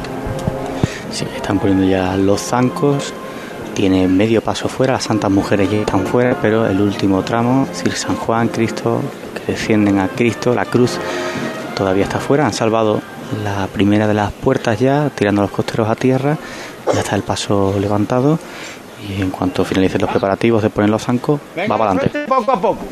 [1.11, 3.12] Sí, están poniendo ya los zancos.
[3.74, 7.78] Tiene medio paso fuera, las santas mujeres ya están fuera, pero el último tramo, es
[7.78, 9.00] decir, San Juan, Cristo,
[9.35, 10.98] que descienden a Cristo, la cruz
[11.74, 12.46] todavía está fuera.
[12.46, 13.00] Han salvado
[13.44, 16.37] la primera de las puertas ya, tirando los costeros a tierra.
[16.92, 18.38] Ya está el paso levantado.
[19.08, 22.26] Y en cuanto finalicen los preparativos de poner los zancos, va para adelante.
[22.28, 22.85] Poco a poco.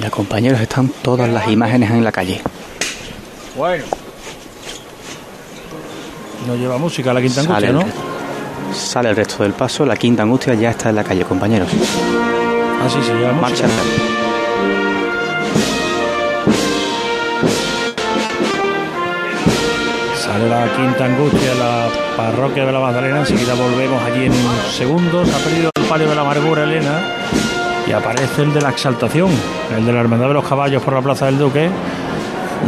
[0.00, 2.40] Ya compañeros, están todas las imágenes en la calle.
[3.56, 3.84] Bueno,
[6.46, 8.74] No lleva música la quinta Sale angustia, ¿no?
[8.74, 11.68] sale el resto del paso, la quinta angustia ya está en la calle, compañeros.
[12.84, 14.12] Así se lleva Marcha música.
[20.16, 25.26] sale la quinta angustia, la parroquia de la Magdalena, enseguida volvemos allí en un segundo,
[25.26, 27.00] se ha perdido el palio de la amargura Elena
[27.86, 29.30] y aparece el de la exaltación,
[29.76, 31.68] el de la hermandad de los caballos por la plaza del Duque.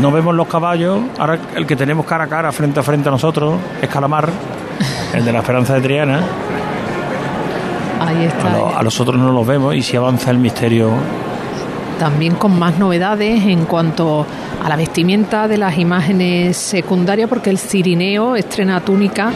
[0.01, 3.13] No vemos los caballos, ahora el que tenemos cara a cara, frente a frente a
[3.13, 4.29] nosotros, es Calamar,
[5.15, 6.21] el de la Esperanza de Triana.
[8.01, 8.79] Ahí está.
[8.79, 10.91] A, los otros no los vemos y si avanza el misterio.
[11.99, 14.27] También con más novedades en cuanto
[14.63, 19.31] a la vestimenta de las imágenes secundarias, porque el cirineo estrena túnica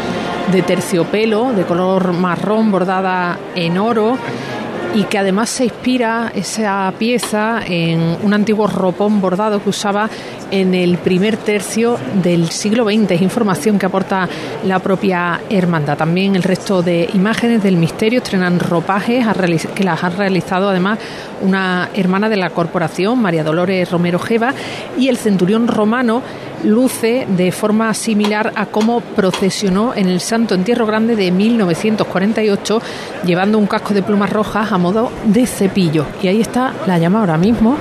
[0.50, 4.18] de terciopelo, de color marrón, bordada en oro
[4.98, 10.10] y que además se inspira esa pieza en un antiguo ropón bordado que usaba
[10.50, 13.12] en el primer tercio del siglo XX.
[13.12, 14.28] Es información que aporta
[14.64, 15.96] la propia hermandad.
[15.96, 19.24] También el resto de imágenes del misterio estrenan ropajes
[19.72, 20.98] que las ha realizado además
[21.42, 24.52] una hermana de la corporación, María Dolores Romero Jeva,
[24.98, 26.22] y el centurión romano
[26.64, 32.82] luce de forma similar a cómo procesionó en el Santo Entierro Grande de 1948,
[33.24, 36.06] llevando un casco de plumas rojas a modo de cepillo.
[36.22, 37.76] Y ahí está la llama ahora mismo.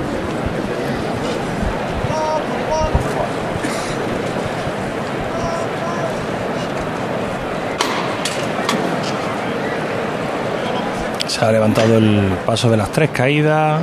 [11.27, 13.81] Se ha levantado el paso de las tres caídas,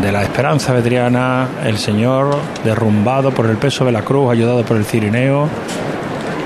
[0.00, 4.76] de la esperanza vetriana, el Señor derrumbado por el peso de la cruz, ayudado por
[4.76, 5.48] el cirineo,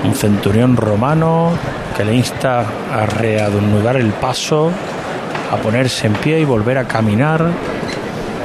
[0.03, 1.51] un centurión romano
[1.97, 4.71] que le insta a reanudar el paso,
[5.51, 7.45] a ponerse en pie y volver a caminar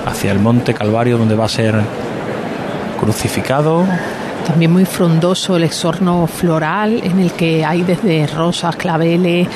[0.07, 1.75] hacia el monte Calvario donde va a ser
[3.01, 3.85] crucificado.
[4.47, 9.49] También muy frondoso el exorno floral en el que hay desde rosas, claveles,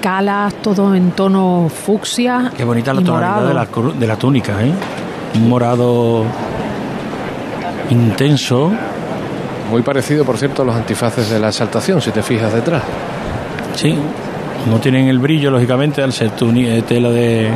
[0.00, 2.52] calas, todo en tono fucsia.
[2.56, 4.72] Qué bonita la tonalidad de la, de la túnica, ¿eh?
[5.34, 6.24] Un morado
[7.90, 8.72] intenso.
[9.70, 12.82] Muy parecido, por cierto, a los antifaces de la exaltación, si te fijas detrás.
[13.74, 13.98] Sí,
[14.70, 17.50] no tienen el brillo, lógicamente, al ser eh, tela de,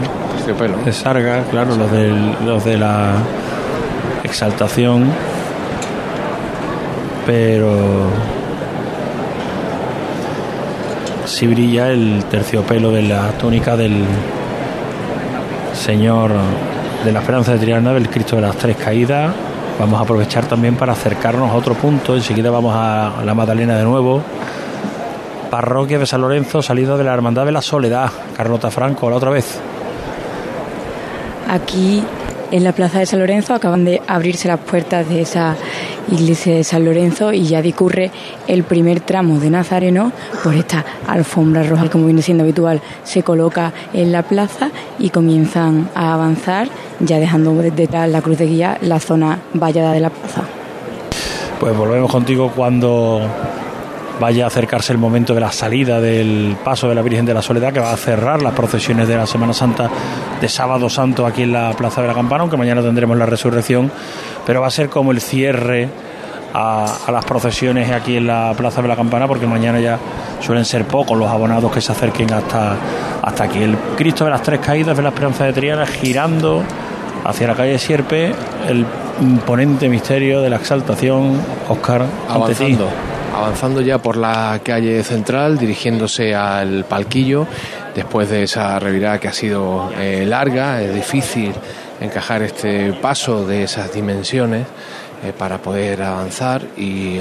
[0.85, 3.13] de sarga, claro, los, de, los de la
[4.25, 5.05] exaltación.
[7.27, 8.09] Pero
[11.31, 14.05] sí brilla el terciopelo de la túnica del
[15.73, 16.33] Señor
[17.05, 19.33] de la Esperanza de Triana, del Cristo de las Tres Caídas.
[19.79, 22.17] Vamos a aprovechar también para acercarnos a otro punto.
[22.17, 24.23] Enseguida vamos a la Magdalena de nuevo.
[25.51, 28.11] Parroquia de San Lorenzo, salida de la Hermandad de la Soledad.
[28.37, 29.59] Carlota Franco, la otra vez.
[31.49, 32.03] Aquí
[32.51, 35.57] en la Plaza de San Lorenzo acaban de abrirse las puertas de esa
[36.11, 38.11] iglesia de San Lorenzo y ya discurre
[38.47, 43.73] el primer tramo de Nazareno por esta alfombra roja, como viene siendo habitual, se coloca
[43.93, 46.69] en la plaza y comienzan a avanzar,
[47.01, 50.43] ya dejando detrás la cruz de guía la zona vallada de la plaza.
[51.59, 53.21] Pues volvemos contigo cuando
[54.21, 57.43] vaya a acercarse el momento de la salida del paso de la Virgen de la
[57.43, 59.91] Soledad, que va a cerrar las procesiones de la Semana Santa
[60.41, 63.91] de Sábado Santo aquí en la Plaza de la Campana, aunque mañana tendremos la resurrección,
[64.51, 65.89] pero va a ser como el cierre
[66.53, 69.97] a, las procesiones aquí en la Plaza de la Campana, porque mañana ya
[70.41, 72.75] suelen ser pocos los abonados que se acerquen hasta,
[73.23, 73.63] hasta aquí.
[73.63, 76.65] El Cristo de las Tres Caídas de la Esperanza de Triana girando
[77.25, 78.35] hacia la calle Sierpe,
[78.69, 78.85] el
[79.21, 82.89] imponente misterio de la exaltación, Oscar, avanzando
[83.33, 87.47] avanzando ya por la calle central, dirigiéndose al palquillo,
[87.95, 91.53] después de esa revirada que ha sido eh, larga, es difícil
[92.01, 94.67] encajar este paso de esas dimensiones
[95.23, 97.19] eh, para poder avanzar y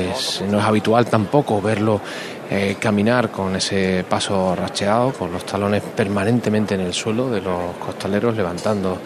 [0.49, 2.01] no es habitual tampoco verlo
[2.49, 7.75] eh, caminar con ese paso racheado, con los talones permanentemente en el suelo de los
[7.77, 8.97] costaleros, levantando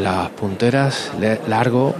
[0.00, 1.12] las punteras,
[1.46, 1.94] largo,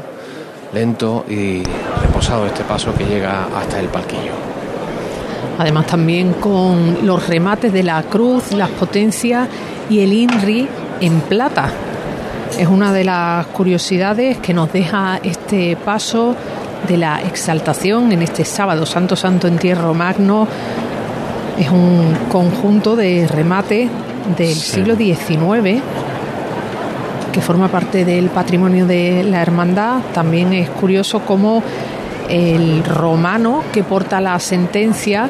[0.73, 1.63] lento y
[2.03, 4.33] reposado este paso que llega hasta el palquillo.
[5.59, 9.49] Además también con los remates de la cruz, las potencias
[9.91, 10.69] y el INRI
[11.01, 11.73] en plata.
[12.59, 16.35] Es una de las curiosidades que nos deja este paso
[16.89, 20.49] de la exaltación en este sábado Santo Santo Entierro Magno.
[21.57, 23.89] Es un conjunto de remate
[24.37, 25.81] del siglo XIX
[27.31, 30.01] que forma parte del patrimonio de la hermandad.
[30.13, 31.63] También es curioso cómo
[32.29, 35.29] el romano que porta la sentencia,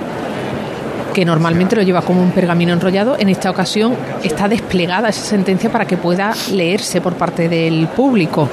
[1.18, 3.92] que normalmente lo lleva como un pergamino enrollado, en esta ocasión
[4.22, 8.48] está desplegada esa sentencia para que pueda leerse por parte del público.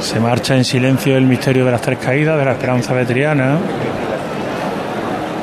[0.00, 3.58] Se marcha en silencio el misterio de las tres caídas de la esperanza vetriana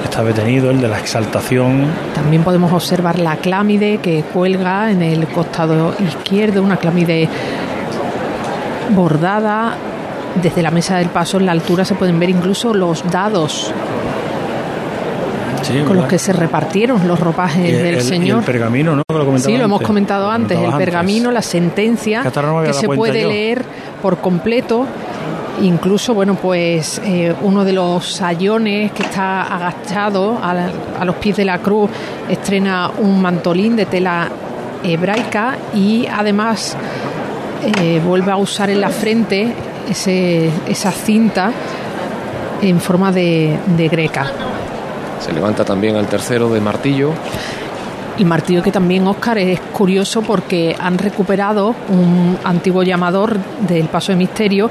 [0.03, 1.85] está detenido, el de la exaltación.
[2.13, 7.29] También podemos observar la clámide que cuelga en el costado izquierdo, una clámide
[8.89, 9.77] bordada
[10.43, 13.73] desde la mesa del paso en la altura se pueden ver incluso los dados
[15.87, 18.39] con los que se repartieron los ropajes del Señor.
[18.39, 19.03] el pergamino, ¿no?
[19.37, 20.57] sí, lo hemos comentado antes.
[20.57, 23.63] El pergamino, la sentencia, que se puede leer
[24.01, 24.85] por completo.
[25.61, 31.45] Incluso, bueno, pues eh, uno de los sayones que está agachado a, los pies de
[31.45, 31.89] la cruz
[32.27, 34.29] estrena un mantolín de tela
[34.83, 36.75] hebraica y además
[37.79, 39.53] eh, vuelve a usar en la frente
[39.87, 41.51] ese, esa cinta
[42.61, 44.31] en forma de, de greca.
[45.21, 47.11] Se levanta también al tercero de martillo.
[48.17, 54.11] El martillo que también, Oscar, es curioso porque han recuperado un antiguo llamador del Paso
[54.11, 54.69] de Misterio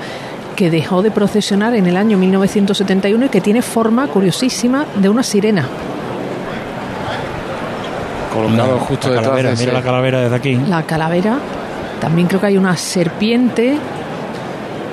[0.55, 5.22] que dejó de procesionar en el año 1971 y que tiene forma curiosísima de una
[5.22, 5.66] sirena.
[8.32, 10.61] Colocado justo detrás de Mira la calavera desde aquí.
[10.68, 11.38] La calavera.
[12.01, 13.78] También creo que hay una serpiente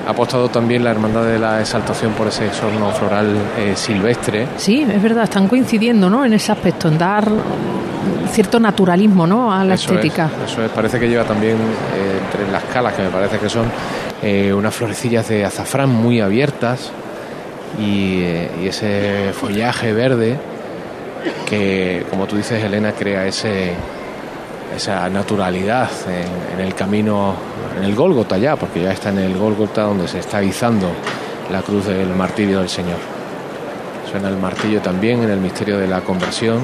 [0.08, 4.48] ha apostado también la Hermandad de la Exaltación por ese exorno floral eh, silvestre.
[4.56, 6.24] Sí, es verdad, están coincidiendo ¿no?
[6.24, 7.30] en ese aspecto, en dar
[8.32, 9.54] cierto naturalismo ¿no?
[9.54, 10.30] a la estética.
[10.46, 13.66] eso es, parece que lleva también eh, entre las calas, que me parece que son
[14.22, 16.92] eh, unas florecillas de azafrán muy abiertas
[17.78, 18.22] y,
[18.64, 20.38] ese follaje verde
[21.46, 23.74] que, como tú dices, Elena, crea ese,
[24.76, 25.90] esa naturalidad
[26.54, 27.36] en, el camino,
[27.78, 30.88] en el Gólgota ya, porque ya está en el Gólgota donde se está izando
[31.52, 32.98] la cruz del martirio del Señor.
[34.10, 36.60] Suena el martillo también en el misterio de la conversión,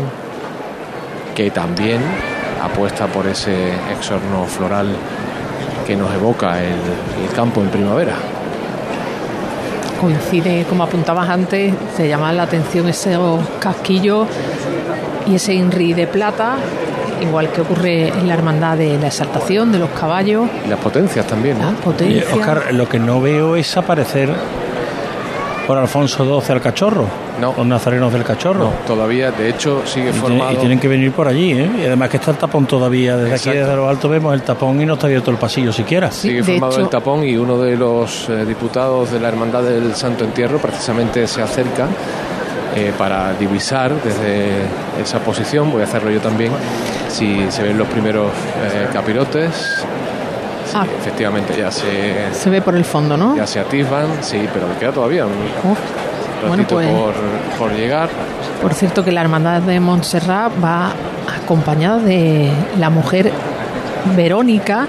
[1.36, 2.01] que también
[2.61, 4.88] apuesta por ese exorno floral
[5.86, 6.78] que nos evoca el,
[7.36, 8.14] campo en primavera.
[9.99, 13.18] Coincide, como apuntabas antes, se llama la atención ese
[13.59, 14.26] casquillo
[15.28, 16.57] y ese INRI de plata
[17.24, 20.47] igual que ocurre en la hermandad de la exaltación de los caballos.
[20.65, 21.57] Y las potencias también.
[21.59, 22.32] Las potencias.
[22.32, 24.30] Oscar, lo que no veo es aparecer
[25.65, 27.07] por Alfonso XII al cachorro.
[27.39, 27.53] No.
[27.57, 28.71] Los nazarenos del cachorro.
[28.86, 30.51] todavía, de hecho, sigue formado.
[30.51, 31.69] y tienen que venir por allí, ¿eh?
[31.82, 33.17] Y además que está el tapón todavía.
[33.17, 36.11] Desde aquí, desde lo alto, vemos el tapón y no está abierto el pasillo siquiera.
[36.11, 40.26] sigue formado el tapón y uno de los eh, diputados de la Hermandad del Santo
[40.26, 41.88] Entierro precisamente se acerca
[42.76, 44.63] eh, para divisar desde
[45.01, 45.71] esa posición.
[45.71, 46.51] Voy a hacerlo yo también
[47.09, 49.86] si se ven los primeros eh, capirotes.
[50.76, 50.88] Ah.
[50.97, 52.34] efectivamente ya se...
[52.34, 53.36] Se ve por el fondo, ¿no?
[53.36, 55.34] Ya se atisban, sí, pero queda todavía un
[56.49, 57.13] ratito pues, por,
[57.59, 58.09] por llegar.
[58.59, 60.93] Por cierto que la hermandad de Montserrat va
[61.43, 62.49] acompañada de
[62.80, 63.32] la mujer
[64.15, 64.88] Verónica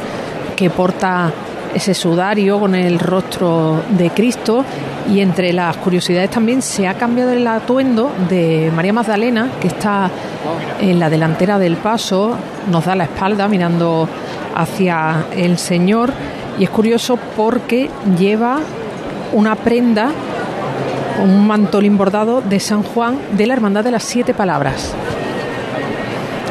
[0.56, 1.32] que porta
[1.74, 4.64] ese sudario con el rostro de Cristo
[5.12, 10.10] y entre las curiosidades también se ha cambiado el atuendo de María Magdalena, que está
[10.80, 12.36] en la delantera del paso,
[12.70, 14.08] nos da la espalda mirando
[14.54, 16.12] hacia el Señor
[16.58, 18.60] y es curioso porque lleva
[19.32, 20.10] una prenda,
[21.22, 24.94] un mantolín bordado de San Juan de la Hermandad de las Siete Palabras.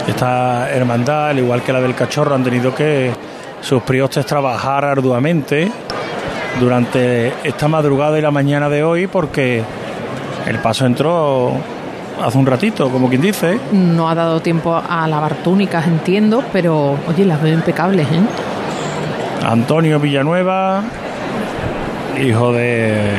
[0.06, 3.12] Esta hermandad, al igual que la del cachorro, han tenido que
[3.64, 5.72] sus priostes trabajar arduamente
[6.59, 9.64] durante esta madrugada y la mañana de hoy porque
[10.45, 11.53] el paso entró
[12.22, 13.57] hace un ratito, como quien dice.
[13.72, 18.22] No ha dado tiempo a lavar túnicas, entiendo, pero oye, las veo impecables, ¿eh?
[19.45, 20.84] Antonio Villanueva,
[22.22, 23.18] hijo de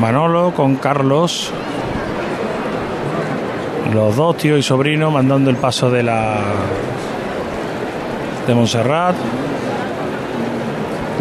[0.00, 1.52] Manolo con Carlos,
[3.94, 6.40] los dos tíos y sobrino mandando el paso de la
[8.46, 9.14] de Montserrat.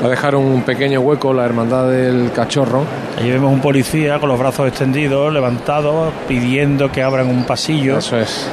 [0.02, 2.84] Va a dejar un pequeño hueco la hermandad del cachorro.
[3.20, 8.00] Allí vemos un policía con los brazos extendidos, levantados, pidiendo que abran un pasillo.
[8.00, 8.48] Eso es.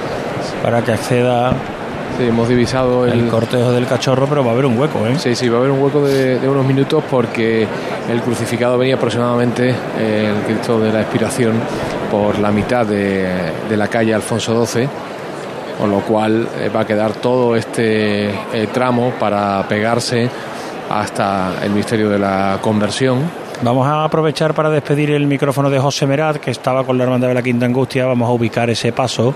[0.62, 1.52] Para que acceda.
[2.18, 5.16] Sí, hemos divisado el, cortejo del cachorro, pero va a haber un hueco, ¿eh?
[5.18, 7.66] Sí, sí, va a haber un hueco de, unos minutos porque
[8.10, 11.54] el crucificado venía aproximadamente, eh, el Cristo de la Expiración,
[12.10, 13.28] por la mitad de,
[13.68, 14.88] de la calle Alfonso XII
[15.78, 20.28] con lo cual eh, va a quedar todo este eh, tramo para pegarse
[20.90, 23.30] hasta el misterio de la conversión.
[23.62, 27.28] Vamos a aprovechar para despedir el micrófono de José Merat, que estaba con la Hermandad
[27.28, 28.06] de la Quinta Angustia.
[28.06, 29.34] Vamos a ubicar ese paso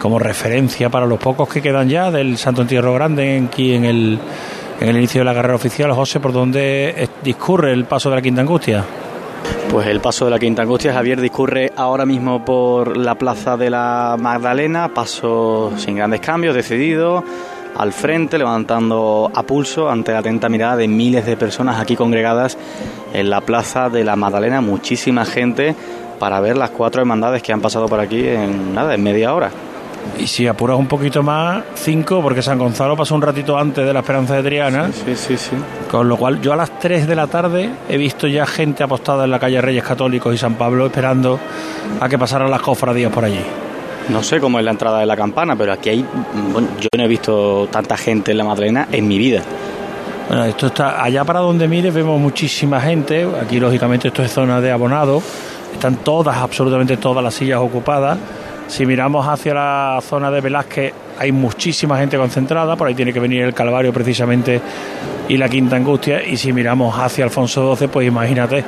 [0.00, 4.18] como referencia para los pocos que quedan ya del Santo Entierro Grande aquí en el,
[4.80, 5.92] en el inicio de la carrera oficial.
[5.92, 8.84] José, ¿por dónde discurre el paso de la Quinta Angustia?
[9.70, 13.68] Pues el paso de la Quinta Angustia, Javier, discurre ahora mismo por la Plaza de
[13.70, 17.22] la Magdalena, paso sin grandes cambios, decidido,
[17.76, 22.56] al frente, levantando a pulso ante la atenta mirada de miles de personas aquí congregadas
[23.12, 25.74] en la Plaza de la Magdalena, muchísima gente
[26.18, 29.50] para ver las cuatro hermandades que han pasado por aquí en nada, en media hora.
[30.18, 33.92] Y si apuras un poquito más, 5, porque San Gonzalo pasó un ratito antes de
[33.92, 34.90] la Esperanza de Triana.
[34.92, 35.56] Sí, sí, sí.
[35.90, 39.24] Con lo cual, yo a las 3 de la tarde he visto ya gente apostada
[39.24, 41.38] en la calle Reyes Católicos y San Pablo esperando
[42.00, 43.40] a que pasaran las cofradías por allí.
[44.08, 46.04] No sé cómo es la entrada de la campana, pero aquí hay.
[46.52, 49.42] Bueno, yo no he visto tanta gente en la Madalena en mi vida.
[50.28, 53.26] Bueno, esto está allá para donde mires, vemos muchísima gente.
[53.40, 55.22] Aquí, lógicamente, esto es zona de abonado.
[55.72, 58.18] Están todas, absolutamente todas las sillas ocupadas.
[58.68, 63.18] Si miramos hacia la zona de Velázquez, hay muchísima gente concentrada, por ahí tiene que
[63.20, 64.60] venir el Calvario precisamente
[65.26, 68.62] y la Quinta Angustia, y si miramos hacia Alfonso XII, pues imagínate,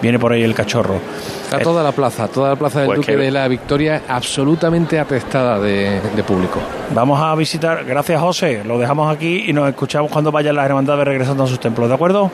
[0.00, 0.96] viene por ahí el cachorro.
[1.44, 4.98] Está toda la plaza, toda la plaza del Pues Duque que- de la Victoria absolutamente
[4.98, 6.58] atestada de, de público.
[6.94, 11.04] Vamos a visitar, gracias José, lo dejamos aquí y nos escuchamos cuando vayan las hermandades
[11.06, 12.30] regresando a sus templos, ¿de acuerdo?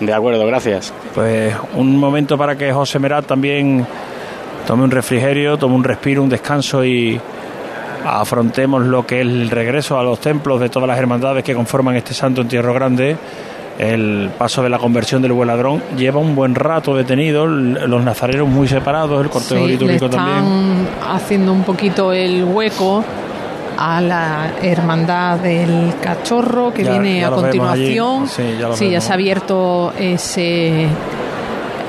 [0.00, 0.92] De acuerdo, gracias.
[1.14, 3.86] Pues un momento para que José Merat también
[4.66, 7.20] tome un refrigerio, tome un respiro, un descanso y
[8.06, 11.96] afrontemos lo que es el regreso a los templos de todas las hermandades que conforman
[11.96, 13.16] este santo entierro grande.
[13.78, 18.46] El paso de la conversión del buen ladrón lleva un buen rato detenido, los nazarenos
[18.48, 20.88] muy separados, el cortejo Sí, le litúrgico están también.
[21.12, 23.02] haciendo un poquito el hueco
[23.76, 28.28] a la hermandad del cachorro que Ya- viene ya a continuación.
[28.28, 28.42] Sí,
[28.90, 30.86] ya se ha abierto ese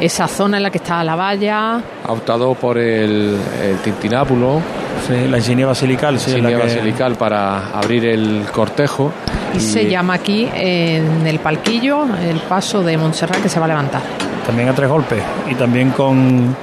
[0.05, 1.75] esa zona en la que está la valla.
[2.05, 4.61] Ha optado por el, el tintinápulo,
[5.07, 9.11] Sí, la insignia basilical, sí, insignia la que- basilical para abrir el cortejo.
[9.53, 13.69] Y se llama aquí en el palquillo el paso de Montserrat que se va a
[13.69, 14.01] levantar.
[14.45, 16.55] También a tres golpes y también con.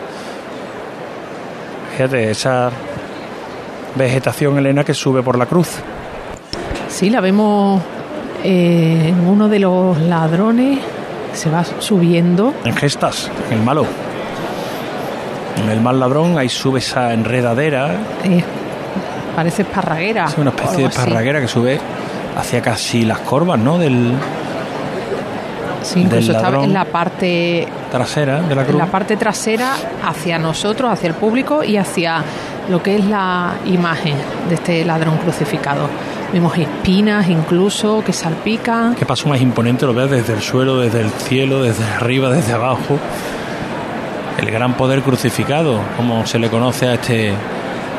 [1.93, 2.71] Fíjate, esa
[3.95, 5.69] vegetación, Elena, que sube por la cruz.
[6.89, 7.81] Sí, la vemos
[8.43, 10.79] eh, en uno de los ladrones
[11.35, 12.55] se va subiendo.
[12.65, 13.85] En gestas, en el malo.
[15.63, 18.43] En el mal ladrón, ahí sube esa enredadera, eh,
[19.37, 20.25] parece esparraguera.
[20.27, 21.11] es una especie de algo así.
[21.11, 21.79] parraguera que sube
[22.37, 23.79] hacia casi las corvas, ¿no?
[23.79, 24.13] Del
[25.83, 26.65] Sí, incluso ladrón.
[26.65, 28.79] en la parte trasera de la en cruz.
[28.79, 29.75] la parte trasera
[30.07, 32.23] hacia nosotros, hacia el público y hacia
[32.71, 34.15] lo que es la imagen
[34.49, 35.89] de este ladrón crucificado.
[36.33, 38.95] Vemos espinas incluso que salpican.
[38.95, 42.55] Qué paso más imponente lo ves desde el suelo, desde el cielo, desde arriba, desde
[42.55, 42.99] abajo.
[44.39, 47.35] El gran poder crucificado, como se le conoce a este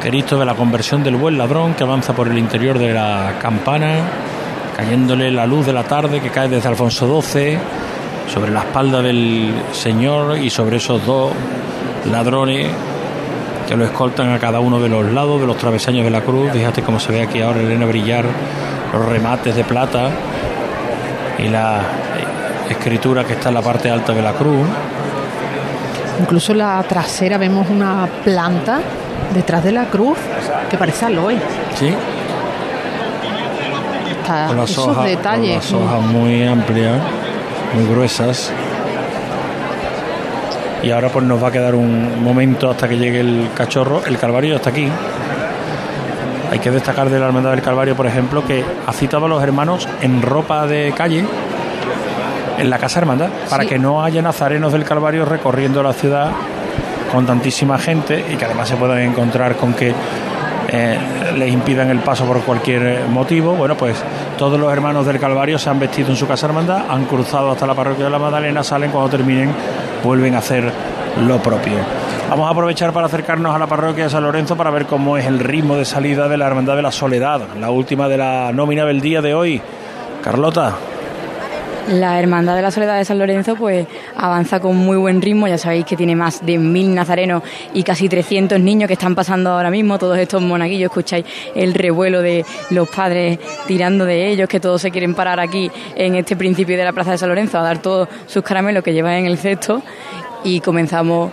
[0.01, 3.97] Cristo de la conversión del buen ladrón que avanza por el interior de la campana,
[4.75, 7.59] cayéndole la luz de la tarde que cae desde Alfonso XII
[8.34, 11.31] sobre la espalda del Señor y sobre esos dos
[12.11, 12.67] ladrones
[13.74, 16.51] que lo escoltan a cada uno de los lados de los travesaños de la cruz.
[16.51, 18.24] Fíjate cómo se ve aquí ahora Elena brillar
[18.93, 20.11] los remates de plata
[21.39, 21.82] y la
[22.69, 24.67] escritura que está en la parte alta de la cruz.
[26.19, 28.80] Incluso en la trasera vemos una planta
[29.34, 30.19] detrás de la cruz
[30.69, 31.36] que parece aloe.
[31.74, 31.91] Sí,
[34.21, 35.55] Está- con las esos hojas, con detalles.
[35.55, 37.01] las hojas muy amplias,
[37.74, 38.51] muy gruesas.
[40.84, 44.01] Y ahora pues nos va a quedar un momento hasta que llegue el cachorro.
[44.05, 44.88] El Calvario está aquí.
[46.51, 49.41] Hay que destacar de la Hermandad del Calvario, por ejemplo, que ha citado a los
[49.41, 51.25] hermanos en ropa de calle
[52.59, 53.69] en la Casa Hermandad, para Sí.
[53.69, 56.29] que no haya nazarenos del Calvario recorriendo la ciudad
[57.11, 59.93] con tantísima gente y que además se puedan encontrar con que
[60.75, 60.97] eh,
[61.38, 63.53] les impidan el paso por cualquier motivo.
[63.55, 63.95] Bueno, pues
[64.38, 67.65] todos los hermanos del Calvario se han vestido en su casa hermandad, han cruzado hasta
[67.67, 69.51] la parroquia de la Magdalena, salen cuando terminen,
[70.04, 70.72] vuelven a hacer
[71.26, 71.78] lo propio.
[72.30, 75.26] Vamos a aprovechar para acercarnos a la parroquia de San Lorenzo para ver cómo es
[75.26, 78.86] el ritmo de salida de la Hermandad de la Soledad, la última de la nómina
[78.86, 79.62] del día de hoy.
[80.24, 80.76] Carlota,
[81.89, 85.57] La Hermandad de la Soledad de San Lorenzo pues avanza con muy buen ritmo, ya
[85.57, 89.69] sabéis que tiene más de mil nazarenos y casi 300 niños que están pasando ahora
[89.69, 91.25] mismo, todos estos monaguillos, escucháis
[91.55, 96.15] el revuelo de los padres tirando de ellos, que todos se quieren parar aquí en
[96.15, 99.15] este principio de la Plaza de San Lorenzo a dar todos sus caramelos que llevan
[99.15, 99.81] en el cesto.
[100.45, 101.31] Y comenzamos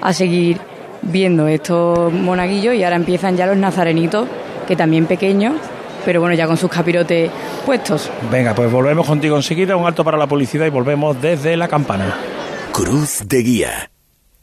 [0.00, 0.58] a seguir
[1.02, 4.28] viendo estos monaguillos y ahora empiezan ya los nazarenitos,
[4.66, 5.54] que también pequeños,
[6.06, 7.30] pero bueno, ya con sus capirotes
[7.66, 8.08] puestos.
[8.30, 12.16] venga, pues volvemos contigo enseguida, un alto para la publicidad y volvemos desde la campana.
[12.72, 13.90] Cruz de Guía.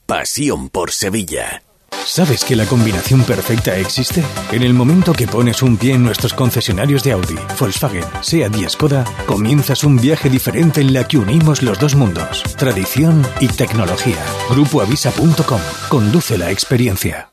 [0.05, 1.63] Pasión por Sevilla.
[2.05, 4.21] ¿Sabes que la combinación perfecta existe?
[4.51, 8.67] En el momento que pones un pie en nuestros concesionarios de Audi, Volkswagen, SEAT y
[8.67, 14.21] Skoda, comienzas un viaje diferente en la que unimos los dos mundos, tradición y tecnología.
[14.49, 15.61] Grupoavisa.com.
[15.87, 17.32] Conduce la experiencia.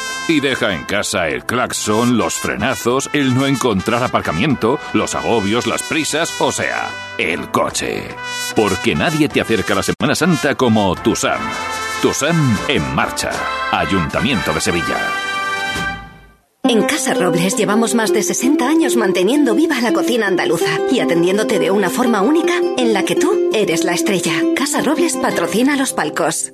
[0.27, 5.83] Y deja en casa el claxon, los frenazos, el no encontrar aparcamiento, los agobios, las
[5.83, 8.07] prisas, o sea, el coche.
[8.55, 11.41] Porque nadie te acerca a la Semana Santa como Tusam.
[12.01, 13.31] Tusam en marcha.
[13.71, 14.97] Ayuntamiento de Sevilla.
[16.63, 21.59] En Casa Robles llevamos más de 60 años manteniendo viva la cocina andaluza y atendiéndote
[21.59, 24.31] de una forma única en la que tú eres la estrella.
[24.55, 26.53] Casa Robles patrocina los palcos.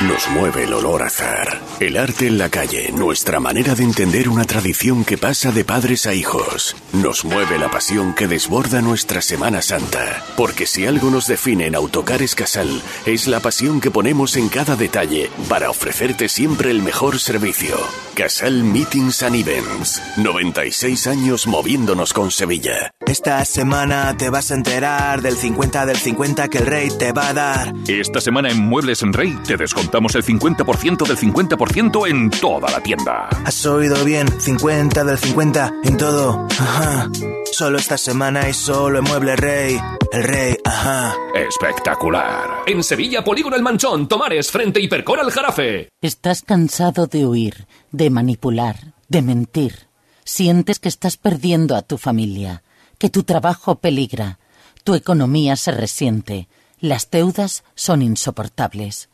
[0.00, 4.28] Nos mueve el olor a azar, el arte en la calle, nuestra manera de entender
[4.28, 6.76] una tradición que pasa de padres a hijos.
[6.92, 11.74] Nos mueve la pasión que desborda nuestra Semana Santa, porque si algo nos define en
[11.74, 17.18] Autocares Casal, es la pasión que ponemos en cada detalle para ofrecerte siempre el mejor
[17.18, 17.76] servicio.
[18.14, 22.90] Casal Meetings and Events, 96 años moviéndonos con Sevilla.
[23.06, 27.28] Esta semana te vas a enterar del 50 del 50 que el rey te va
[27.28, 27.72] a dar.
[27.86, 32.80] Esta semana en Muebles en Rey te descontamos el 50% del 50% en toda la
[32.80, 33.28] tienda.
[33.44, 36.48] Has oído bien, 50 del 50 en todo.
[36.58, 37.08] Ajá.
[37.52, 39.78] Solo esta semana y solo en Mueble Rey.
[40.10, 41.14] El rey, ajá.
[41.32, 42.64] Espectacular.
[42.66, 45.90] En Sevilla, Polígono El Manchón, Tomares, frente Hipercor al Jarafe.
[46.00, 49.86] Estás cansado de huir, de manipular, de mentir.
[50.24, 52.64] Sientes que estás perdiendo a tu familia,
[52.98, 54.40] que tu trabajo peligra,
[54.82, 56.48] tu economía se resiente,
[56.80, 59.08] las deudas son insoportables.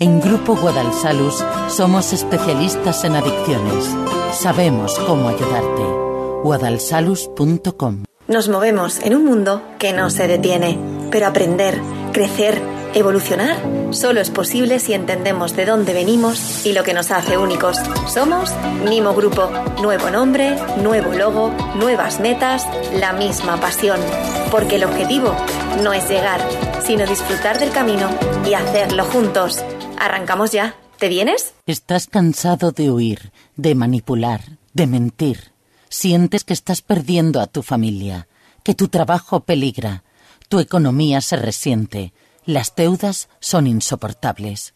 [0.00, 3.84] En Grupo Guadalsalus somos especialistas en adicciones.
[4.32, 5.82] Sabemos cómo ayudarte.
[6.44, 10.78] guadalsalus.com Nos movemos en un mundo que no se detiene,
[11.10, 11.80] pero aprender,
[12.12, 12.62] crecer,
[12.94, 13.56] evolucionar
[13.90, 17.78] solo es posible si entendemos de dónde venimos y lo que nos hace únicos.
[18.06, 18.52] Somos
[18.88, 19.50] Mimo Grupo.
[19.82, 23.98] Nuevo nombre, nuevo logo, nuevas metas, la misma pasión.
[24.52, 25.34] Porque el objetivo
[25.82, 26.40] no es llegar,
[26.84, 28.08] sino disfrutar del camino
[28.48, 29.64] y hacerlo juntos.
[29.98, 30.76] Arrancamos ya.
[30.98, 31.54] ¿Te vienes?
[31.66, 35.52] Estás cansado de huir, de manipular, de mentir.
[35.88, 38.28] Sientes que estás perdiendo a tu familia,
[38.62, 40.04] que tu trabajo peligra,
[40.48, 42.12] tu economía se resiente,
[42.44, 44.74] las deudas son insoportables.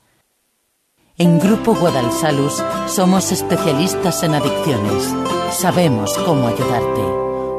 [1.19, 5.05] En Grupo Guadalsalus somos especialistas en adicciones.
[5.53, 7.03] Sabemos cómo ayudarte.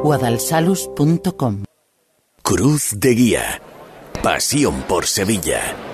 [0.03, 1.63] guadalsalus.com
[2.41, 3.61] Cruz de Guía.
[4.21, 5.92] Pasión por Sevilla.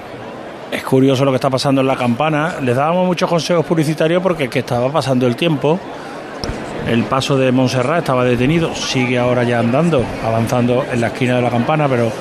[0.72, 2.56] Es curioso lo que está pasando en la campana.
[2.62, 5.80] Les dábamos muchos consejos publicitarios porque que estaba pasando el tiempo.
[6.88, 11.42] El paso de Montserrat estaba detenido, sigue ahora ya andando, avanzando en la esquina de
[11.42, 12.12] la campana, pero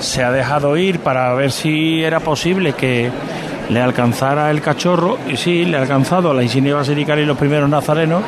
[0.00, 3.10] se ha dejado ir para ver si era posible que
[3.68, 5.18] le alcanzara el cachorro.
[5.28, 8.22] Y sí, le ha alcanzado a la insignia basilical y los primeros nazarenos.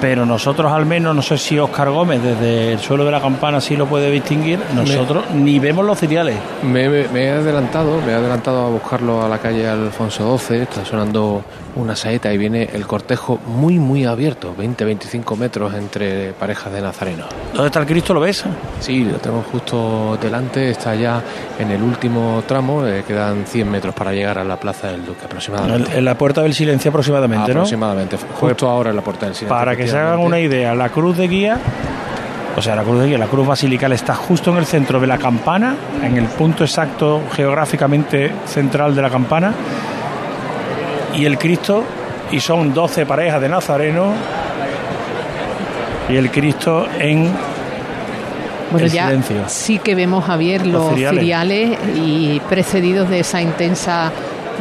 [0.00, 3.60] Pero nosotros al menos, no sé si Oscar Gómez desde el suelo de la campana
[3.60, 6.36] sí lo puede distinguir, nosotros ni vemos los cereales.
[6.62, 10.62] Me, me- me he adelantado, me he adelantado a buscarlo a la calle Alfonso XII,
[10.62, 11.42] está sonando
[11.76, 17.26] una saeta y viene el cortejo muy muy abierto, 20-25 metros entre parejas de nazarenos.
[17.52, 18.14] ¿Dónde está el Cristo?
[18.14, 18.44] ¿Lo ves?
[18.80, 21.22] Sí, lo tengo justo delante, está ya
[21.58, 25.24] en el último tramo, eh, quedan 100 metros para llegar a la Plaza del Duque
[25.26, 25.92] aproximadamente.
[25.92, 27.60] En, en la puerta del silencio aproximadamente, ¿no?
[27.60, 29.54] Aproximadamente, justo ahora en la puerta del silencio.
[29.56, 31.58] Para que se hagan una idea, la cruz de guía,
[32.56, 35.06] o sea, la cruz de guía, la cruz basilical está justo en el centro de
[35.06, 39.52] la campana, en el punto exacto geográficamente central de la campana,
[41.14, 41.84] y el Cristo,
[42.30, 44.12] y son 12 parejas de Nazareno,
[46.08, 47.30] y el Cristo en
[48.70, 49.44] Bueno, ya silencio.
[49.48, 51.22] sí que vemos, Javier, Los los
[51.96, 54.12] y precedidos de esa intensa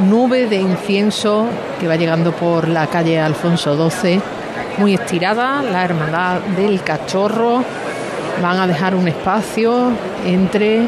[0.10, 1.48] nube de incienso
[1.80, 4.20] que va llegando por la calle Alfonso XII,
[4.78, 7.64] muy estirada, la hermandad del cachorro,
[8.42, 9.92] van a dejar un espacio
[10.26, 10.88] entre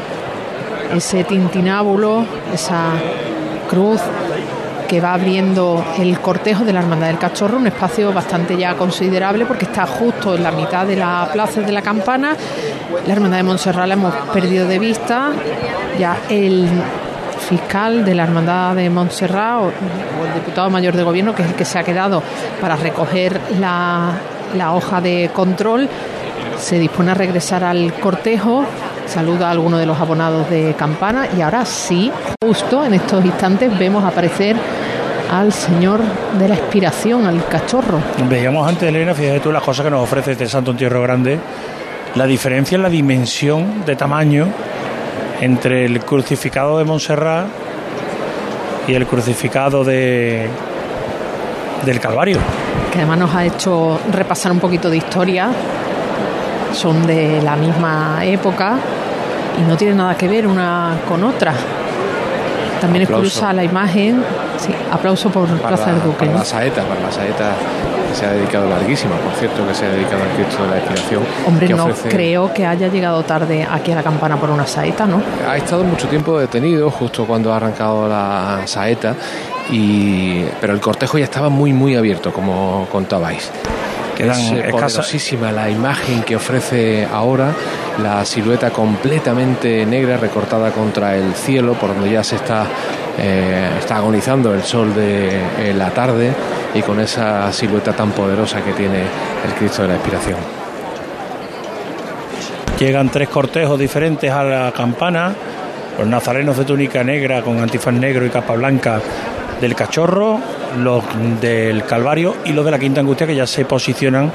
[0.94, 2.92] ese tintinábulo, esa
[3.68, 4.00] cruz
[4.88, 9.44] que va abriendo el cortejo de la Hermandad del Cachorro, un espacio bastante ya considerable
[9.44, 12.34] porque está justo en la mitad de la plaza de la campana.
[13.06, 15.32] La Hermandad de Montserrat la hemos perdido de vista.
[15.98, 16.66] Ya el
[17.48, 21.54] fiscal de la Hermandad de Montserrat o, el diputado mayor de gobierno, que es el
[21.54, 22.22] que se ha quedado
[22.60, 24.12] para recoger la,
[24.72, 25.88] hoja de control,
[26.58, 28.64] se dispone a regresar al cortejo
[29.06, 33.76] saluda a alguno de los abonados de campana y ahora sí, justo en estos instantes
[33.78, 34.54] vemos aparecer
[35.30, 36.00] al señor
[36.38, 38.00] de la expiración, al cachorro.
[38.28, 41.38] Veíamos antes, Elena, fíjate tú las cosas que nos ofrece este Santo Entierro Grande,
[42.16, 44.48] la diferencia en la dimensión de tamaño
[45.40, 47.46] entre el crucificado de Montserrat
[48.86, 50.48] y el crucificado de
[51.84, 52.38] del Calvario.
[52.92, 55.50] Que además nos ha hecho repasar un poquito de historia.
[56.72, 58.78] Son de la misma época
[59.58, 61.54] y no tiene nada que ver una con otra.
[62.80, 64.22] También es curiosa la imagen.
[64.58, 66.26] Sí, aplauso por Plaza del Duque.
[66.26, 67.52] Para la saeta, para la saeta
[68.18, 71.22] se ha dedicado larguísima, por cierto, que se ha dedicado al Cristo de la Expiración.
[71.46, 75.22] Hombre, no creo que haya llegado tarde aquí a la campana por una saeta, ¿no?
[75.48, 79.14] Ha estado mucho tiempo detenido, justo cuando ha arrancado la saeta,
[79.70, 80.42] y...
[80.60, 83.52] pero el cortejo ya estaba muy, muy abierto, como contabais.
[84.18, 87.52] es poderosísima la imagen que ofrece ahora
[88.02, 92.66] la silueta completamente negra recortada contra el cielo, por donde ya se está,
[93.18, 96.32] eh, está agonizando el sol de eh, la tarde
[96.74, 99.00] y con esa silueta tan poderosa que tiene
[99.44, 100.38] el Cristo de la Expiración.
[102.78, 105.34] Llegan tres cortejos diferentes a la campana,
[105.98, 109.00] los nazarenos de túnica negra con antifaz negro y capa blanca
[109.60, 110.38] del cachorro,
[110.78, 111.02] los
[111.40, 114.30] del Calvario y los de la Quinta Angustia que ya se posicionan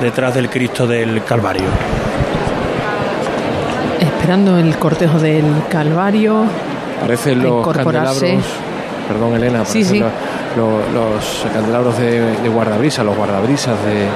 [0.00, 1.68] detrás del Cristo del Calvario
[4.24, 6.46] esperando el cortejo del Calvario.
[7.04, 8.22] Parecen los candelabros,
[9.06, 10.04] perdón Elena, parecen
[10.56, 14.06] Los, candelabros de, guardabrisa, los guardabrisas de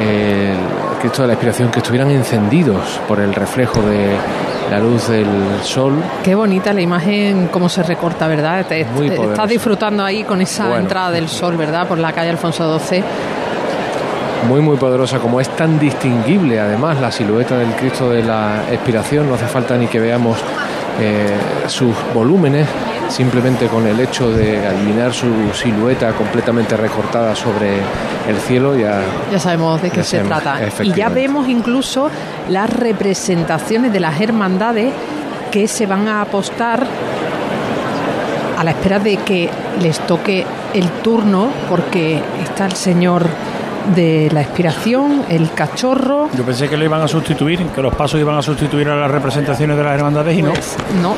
[0.00, 0.54] eh,
[1.00, 4.16] Cristo de la Inspiración que estuvieran encendidos por el reflejo de
[4.70, 5.26] la luz del
[5.62, 5.92] sol.
[6.22, 8.60] Qué bonita la imagen, cómo se recorta, ¿verdad?
[8.72, 11.86] estás disfrutando ahí con esa entrada del sol, ¿verdad?
[11.86, 13.04] Por la calle Alfonso XII
[14.48, 19.28] muy muy poderosa, como es tan distinguible además la silueta del Cristo de la Expiración,
[19.28, 20.38] no hace falta ni que veamos
[21.00, 21.36] eh,
[21.66, 22.66] sus volúmenes,
[23.08, 27.76] simplemente con el hecho de adivinar su silueta completamente recortada sobre
[28.28, 30.60] el cielo ya, ya sabemos de qué se trata.
[30.82, 32.10] Y ya vemos incluso
[32.48, 34.92] las representaciones de las hermandades
[35.50, 36.86] que se van a apostar
[38.58, 43.26] a la espera de que les toque el turno, porque está el señor
[43.94, 46.28] de la expiración, el cachorro.
[46.36, 49.10] Yo pensé que lo iban a sustituir, que los pasos iban a sustituir a las
[49.10, 50.52] representaciones de las hermandades y no.
[50.52, 51.14] Pues, no.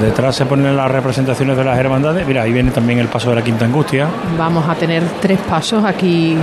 [0.00, 2.26] Detrás se ponen las representaciones de las hermandades.
[2.26, 4.08] Mira, ahí viene también el paso de la Quinta Angustia.
[4.36, 6.36] Vamos a tener tres pasos aquí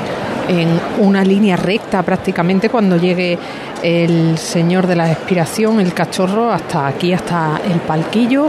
[0.48, 3.38] en una línea recta prácticamente cuando llegue
[3.82, 8.48] el Señor de la Expiración, el cachorro, hasta aquí, hasta el palquillo.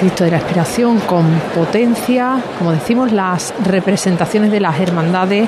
[0.00, 5.46] Cristo de la Expiración con potencia, como decimos, las representaciones de las hermandades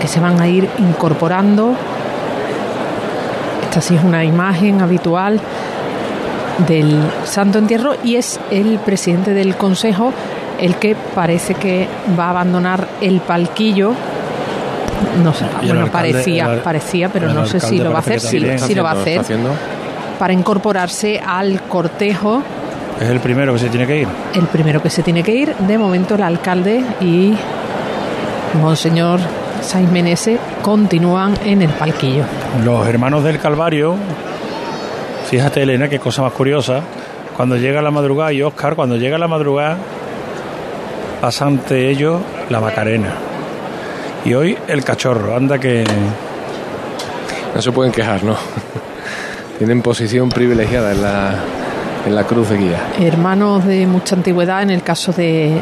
[0.00, 1.74] que se van a ir incorporando.
[3.64, 5.40] Esta sí es una imagen habitual
[6.68, 10.12] del Santo Entierro y es el presidente del Consejo
[10.60, 13.94] el que parece que va a abandonar el palquillo.
[15.24, 18.20] No sé, bueno, parecía, parecía, pero no sé si lo va a hacer.
[18.20, 19.22] Sí, sí lo va a hacer
[20.20, 22.44] para incorporarse al cortejo
[23.00, 24.08] es el primero que se tiene que ir.
[24.34, 27.34] El primero que se tiene que ir, de momento el alcalde y
[28.60, 29.20] Monseñor
[29.62, 32.24] Sainz Menese continúan en el palquillo.
[32.64, 33.94] Los hermanos del Calvario,
[35.30, 36.82] fíjate Elena, qué cosa más curiosa,
[37.36, 39.78] cuando llega la madrugada y Oscar, cuando llega la madrugada,
[41.22, 42.20] pasa ante ellos
[42.50, 43.14] la Macarena.
[44.26, 45.84] Y hoy el cachorro, anda que...
[47.54, 48.36] No se pueden quejar, ¿no?
[49.58, 51.34] Tienen posición privilegiada en la,
[52.06, 52.78] en la cruz de guía.
[52.98, 55.60] Hermanos de mucha antigüedad, en el caso de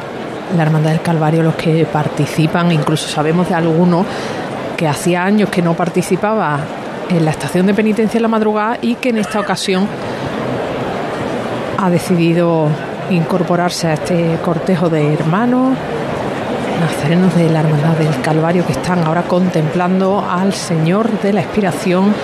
[0.56, 4.04] la Hermandad del Calvario, los que participan, incluso sabemos de alguno
[4.76, 6.60] que hacía años que no participaba
[7.10, 9.86] en la estación de penitencia en la madrugada y que en esta ocasión
[11.76, 12.68] ha decidido
[13.10, 15.76] incorporarse a este cortejo de hermanos
[16.80, 22.14] nazarenos de la Hermandad del Calvario que están ahora contemplando al Señor de la Expiración,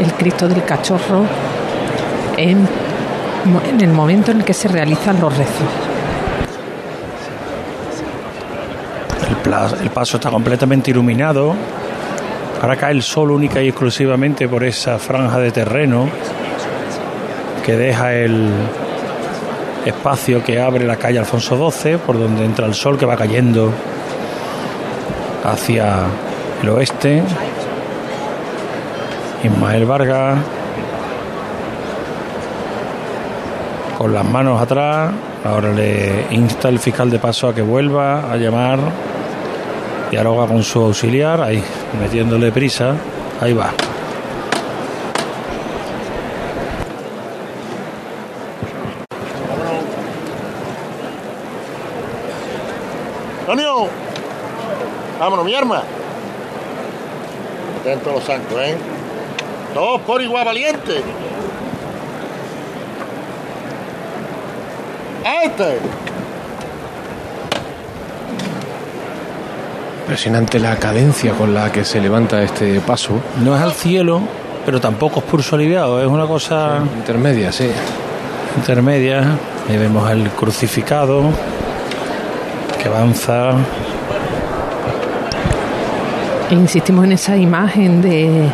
[0.00, 1.24] el Cristo del Cachorro,
[2.36, 2.66] en
[3.44, 5.68] en el momento en el que se realizan los rezos.
[9.82, 11.54] El, paso está completamente iluminado
[12.60, 16.08] Ahora cae el sol única y exclusivamente por esa franja de terreno
[17.64, 18.50] que deja el
[19.86, 23.72] espacio que abre la calle Alfonso XII, por donde entra el sol que va cayendo
[25.44, 25.98] hacia
[26.62, 27.22] el oeste.
[29.44, 30.38] Ismael Vargas
[33.98, 35.10] con las manos atrás.
[35.44, 38.78] Ahora le insta el fiscal de paso a que vuelva a llamar.
[40.10, 41.62] Dialoga con su auxiliar, ahí,
[42.00, 42.94] metiéndole prisa.
[43.40, 43.72] Ahí va.
[53.40, 53.88] Antonio,
[55.18, 55.82] vámonos, mi arma.
[57.80, 58.76] Atento a los santos, ¿eh?
[59.74, 61.02] Todos por igual valiente.
[65.28, 65.78] Este.
[70.00, 73.20] Impresionante la cadencia con la que se levanta este paso.
[73.44, 74.22] No es al cielo,
[74.64, 76.78] pero tampoco es pulso aliviado, es una cosa...
[76.96, 77.70] intermedia, sí.
[78.56, 79.36] Intermedia.
[79.68, 81.24] Ahí vemos el crucificado
[82.82, 83.50] que avanza.
[86.50, 88.48] E insistimos en esa imagen de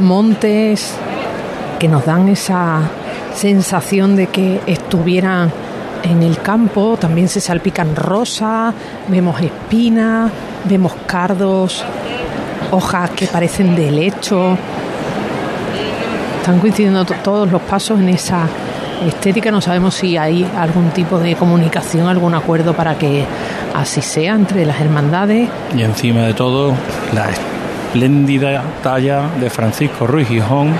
[0.00, 0.92] montes
[1.78, 2.82] que nos dan esa
[3.34, 5.50] sensación de que estuvieran
[6.02, 8.74] en el campo, también se salpican rosas,
[9.08, 10.30] vemos espinas,
[10.64, 11.84] vemos cardos,
[12.70, 14.56] hojas que parecen de lecho.
[16.40, 18.46] Están coincidiendo todos los pasos en esa
[19.06, 19.50] estética.
[19.50, 23.24] No sabemos si hay algún tipo de comunicación, algún acuerdo para que
[23.74, 25.48] así sea entre las hermandades.
[25.76, 26.74] Y encima de todo,
[27.14, 30.72] la espléndida talla de Francisco Ruiz Gijón,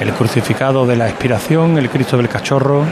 [0.00, 2.84] el crucificado de la expiración, el Cristo del Cachorro,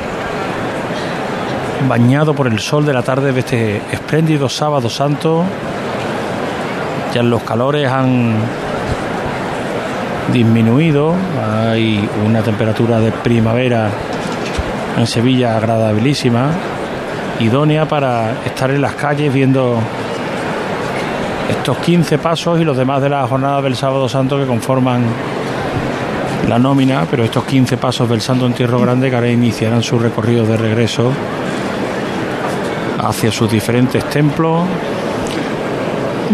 [1.88, 5.44] bañado por el sol de la tarde de este espléndido sábado santo.
[7.14, 8.34] Ya los calores han
[10.32, 11.14] disminuido,
[11.70, 13.90] hay una temperatura de primavera
[14.96, 16.50] en Sevilla agradabilísima,
[17.40, 19.78] idónea para estar en las calles viendo
[21.50, 25.04] estos 15 pasos y los demás de la jornada del sábado santo que conforman
[26.48, 30.44] la nómina, pero estos 15 pasos del Santo Entierro Grande que ahora iniciarán su recorrido
[30.46, 31.12] de regreso
[33.02, 34.64] hacia sus diferentes templos.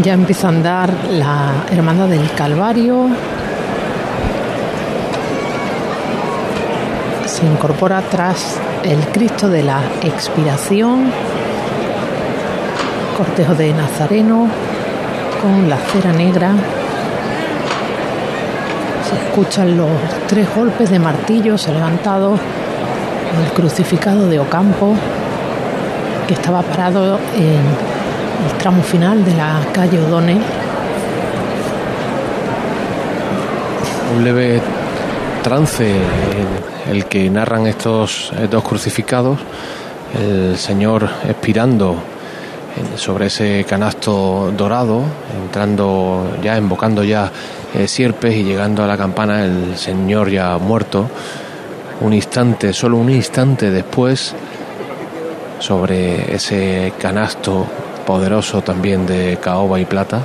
[0.02, 3.08] Ya empieza a andar la Hermandad del Calvario.
[7.26, 11.10] Se incorpora tras el Cristo de la Expiración.
[13.16, 14.46] Cortejo de Nazareno
[15.42, 16.52] con la cera negra.
[19.08, 19.90] Se escuchan los
[20.28, 24.94] tres golpes de martillo, se ha levantado el crucificado de Ocampo
[26.28, 27.64] que estaba parado en
[28.46, 30.42] el tramo final de la calle O'Donnell.
[34.14, 34.60] Un leve
[35.42, 35.90] trance
[36.90, 39.38] el, que narran estos dos crucificados,
[40.14, 41.96] el Señor expirando
[42.96, 45.02] sobre ese canasto dorado,
[45.42, 47.32] entrando ya, invocando ya
[47.74, 51.08] eh, sierpes y llegando a la campana, el Señor ya muerto.
[52.02, 54.34] Un instante, solo un instante después,
[55.58, 57.66] sobre ese canasto
[58.06, 60.22] poderoso también de caoba y plata.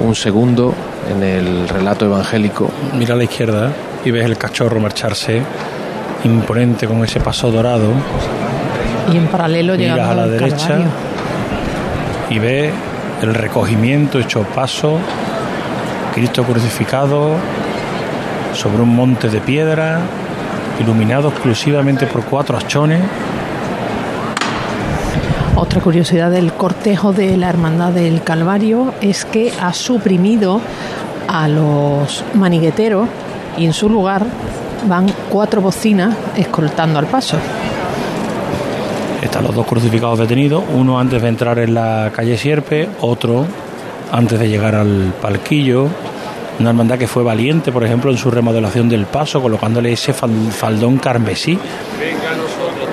[0.00, 0.74] Un segundo
[1.10, 2.70] en el relato evangélico.
[2.98, 3.72] Mira a la izquierda
[4.04, 5.42] y ves el cachorro marcharse
[6.24, 7.92] imponente con ese paso dorado.
[9.12, 10.86] Y en paralelo Miras a la derecha Calvario.
[12.30, 12.72] y ves
[13.22, 14.98] el recogimiento hecho paso,
[16.14, 17.36] Cristo crucificado
[18.52, 20.00] sobre un monte de piedra,
[20.80, 23.02] iluminado exclusivamente por cuatro achones.
[25.54, 30.60] Otra curiosidad del cortejo de la Hermandad del Calvario es que ha suprimido
[31.28, 33.08] a los manigueteros
[33.56, 34.26] y en su lugar
[34.86, 37.38] van cuatro bocinas escoltando al paso.
[39.22, 43.46] Están los dos crucificados detenidos, uno antes de entrar en la calle Sierpe, otro
[44.12, 45.88] antes de llegar al palquillo.
[46.58, 50.50] Una hermandad que fue valiente, por ejemplo, en su remodelación del paso, colocándole ese fal-
[50.50, 51.58] faldón carmesí.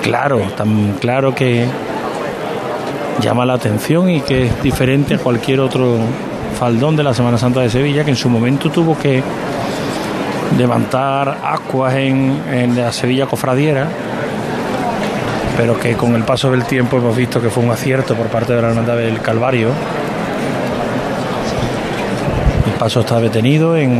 [0.02, 1.64] Claro, tan claro que
[3.20, 5.96] llama la atención y que es diferente a cualquier otro
[6.58, 9.22] faldón de la Semana Santa de Sevilla, que en su momento tuvo que
[10.58, 11.38] levantar
[11.96, 13.88] en, en la Sevilla cofradiera,
[15.56, 18.52] pero que con el paso del tiempo hemos visto que fue un acierto por parte
[18.54, 19.68] de la Hermandad del Calvario.
[22.84, 23.98] Paso está detenido en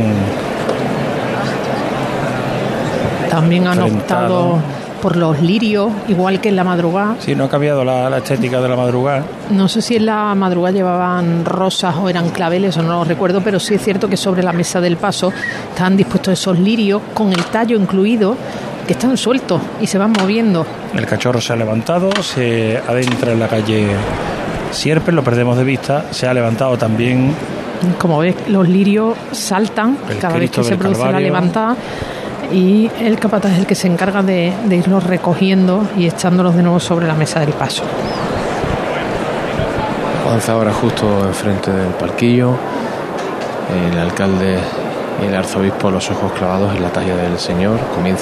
[3.31, 4.49] También han Enfrentado.
[4.51, 4.59] optado
[5.01, 7.15] por los lirios, igual que en la madrugada.
[7.17, 9.23] Sí, no ha cambiado la, la estética de la madrugada.
[9.49, 13.41] No sé si en la madrugada llevaban rosas o eran claveles, o no lo recuerdo,
[13.41, 15.33] pero sí es cierto que sobre la mesa del paso
[15.69, 18.37] estaban dispuestos esos lirios con el tallo incluido
[18.85, 20.63] que están sueltos y se van moviendo.
[20.93, 23.87] El cachorro se ha levantado, se adentra en la calle
[24.69, 27.33] Sierpes, lo perdemos de vista, se ha levantado también.
[27.99, 31.75] Como ves, los lirios saltan El cada vez que se produce la levantada
[32.51, 36.63] y el capataz es el que se encarga de, de irlos recogiendo y echándolos de
[36.63, 37.83] nuevo sobre la mesa del paso.
[40.27, 42.55] Avanza ahora justo enfrente del palquillo.
[43.91, 44.59] El alcalde
[45.21, 47.79] y el arzobispo, los ojos clavados en la talla del Señor.
[47.93, 48.13] Comienza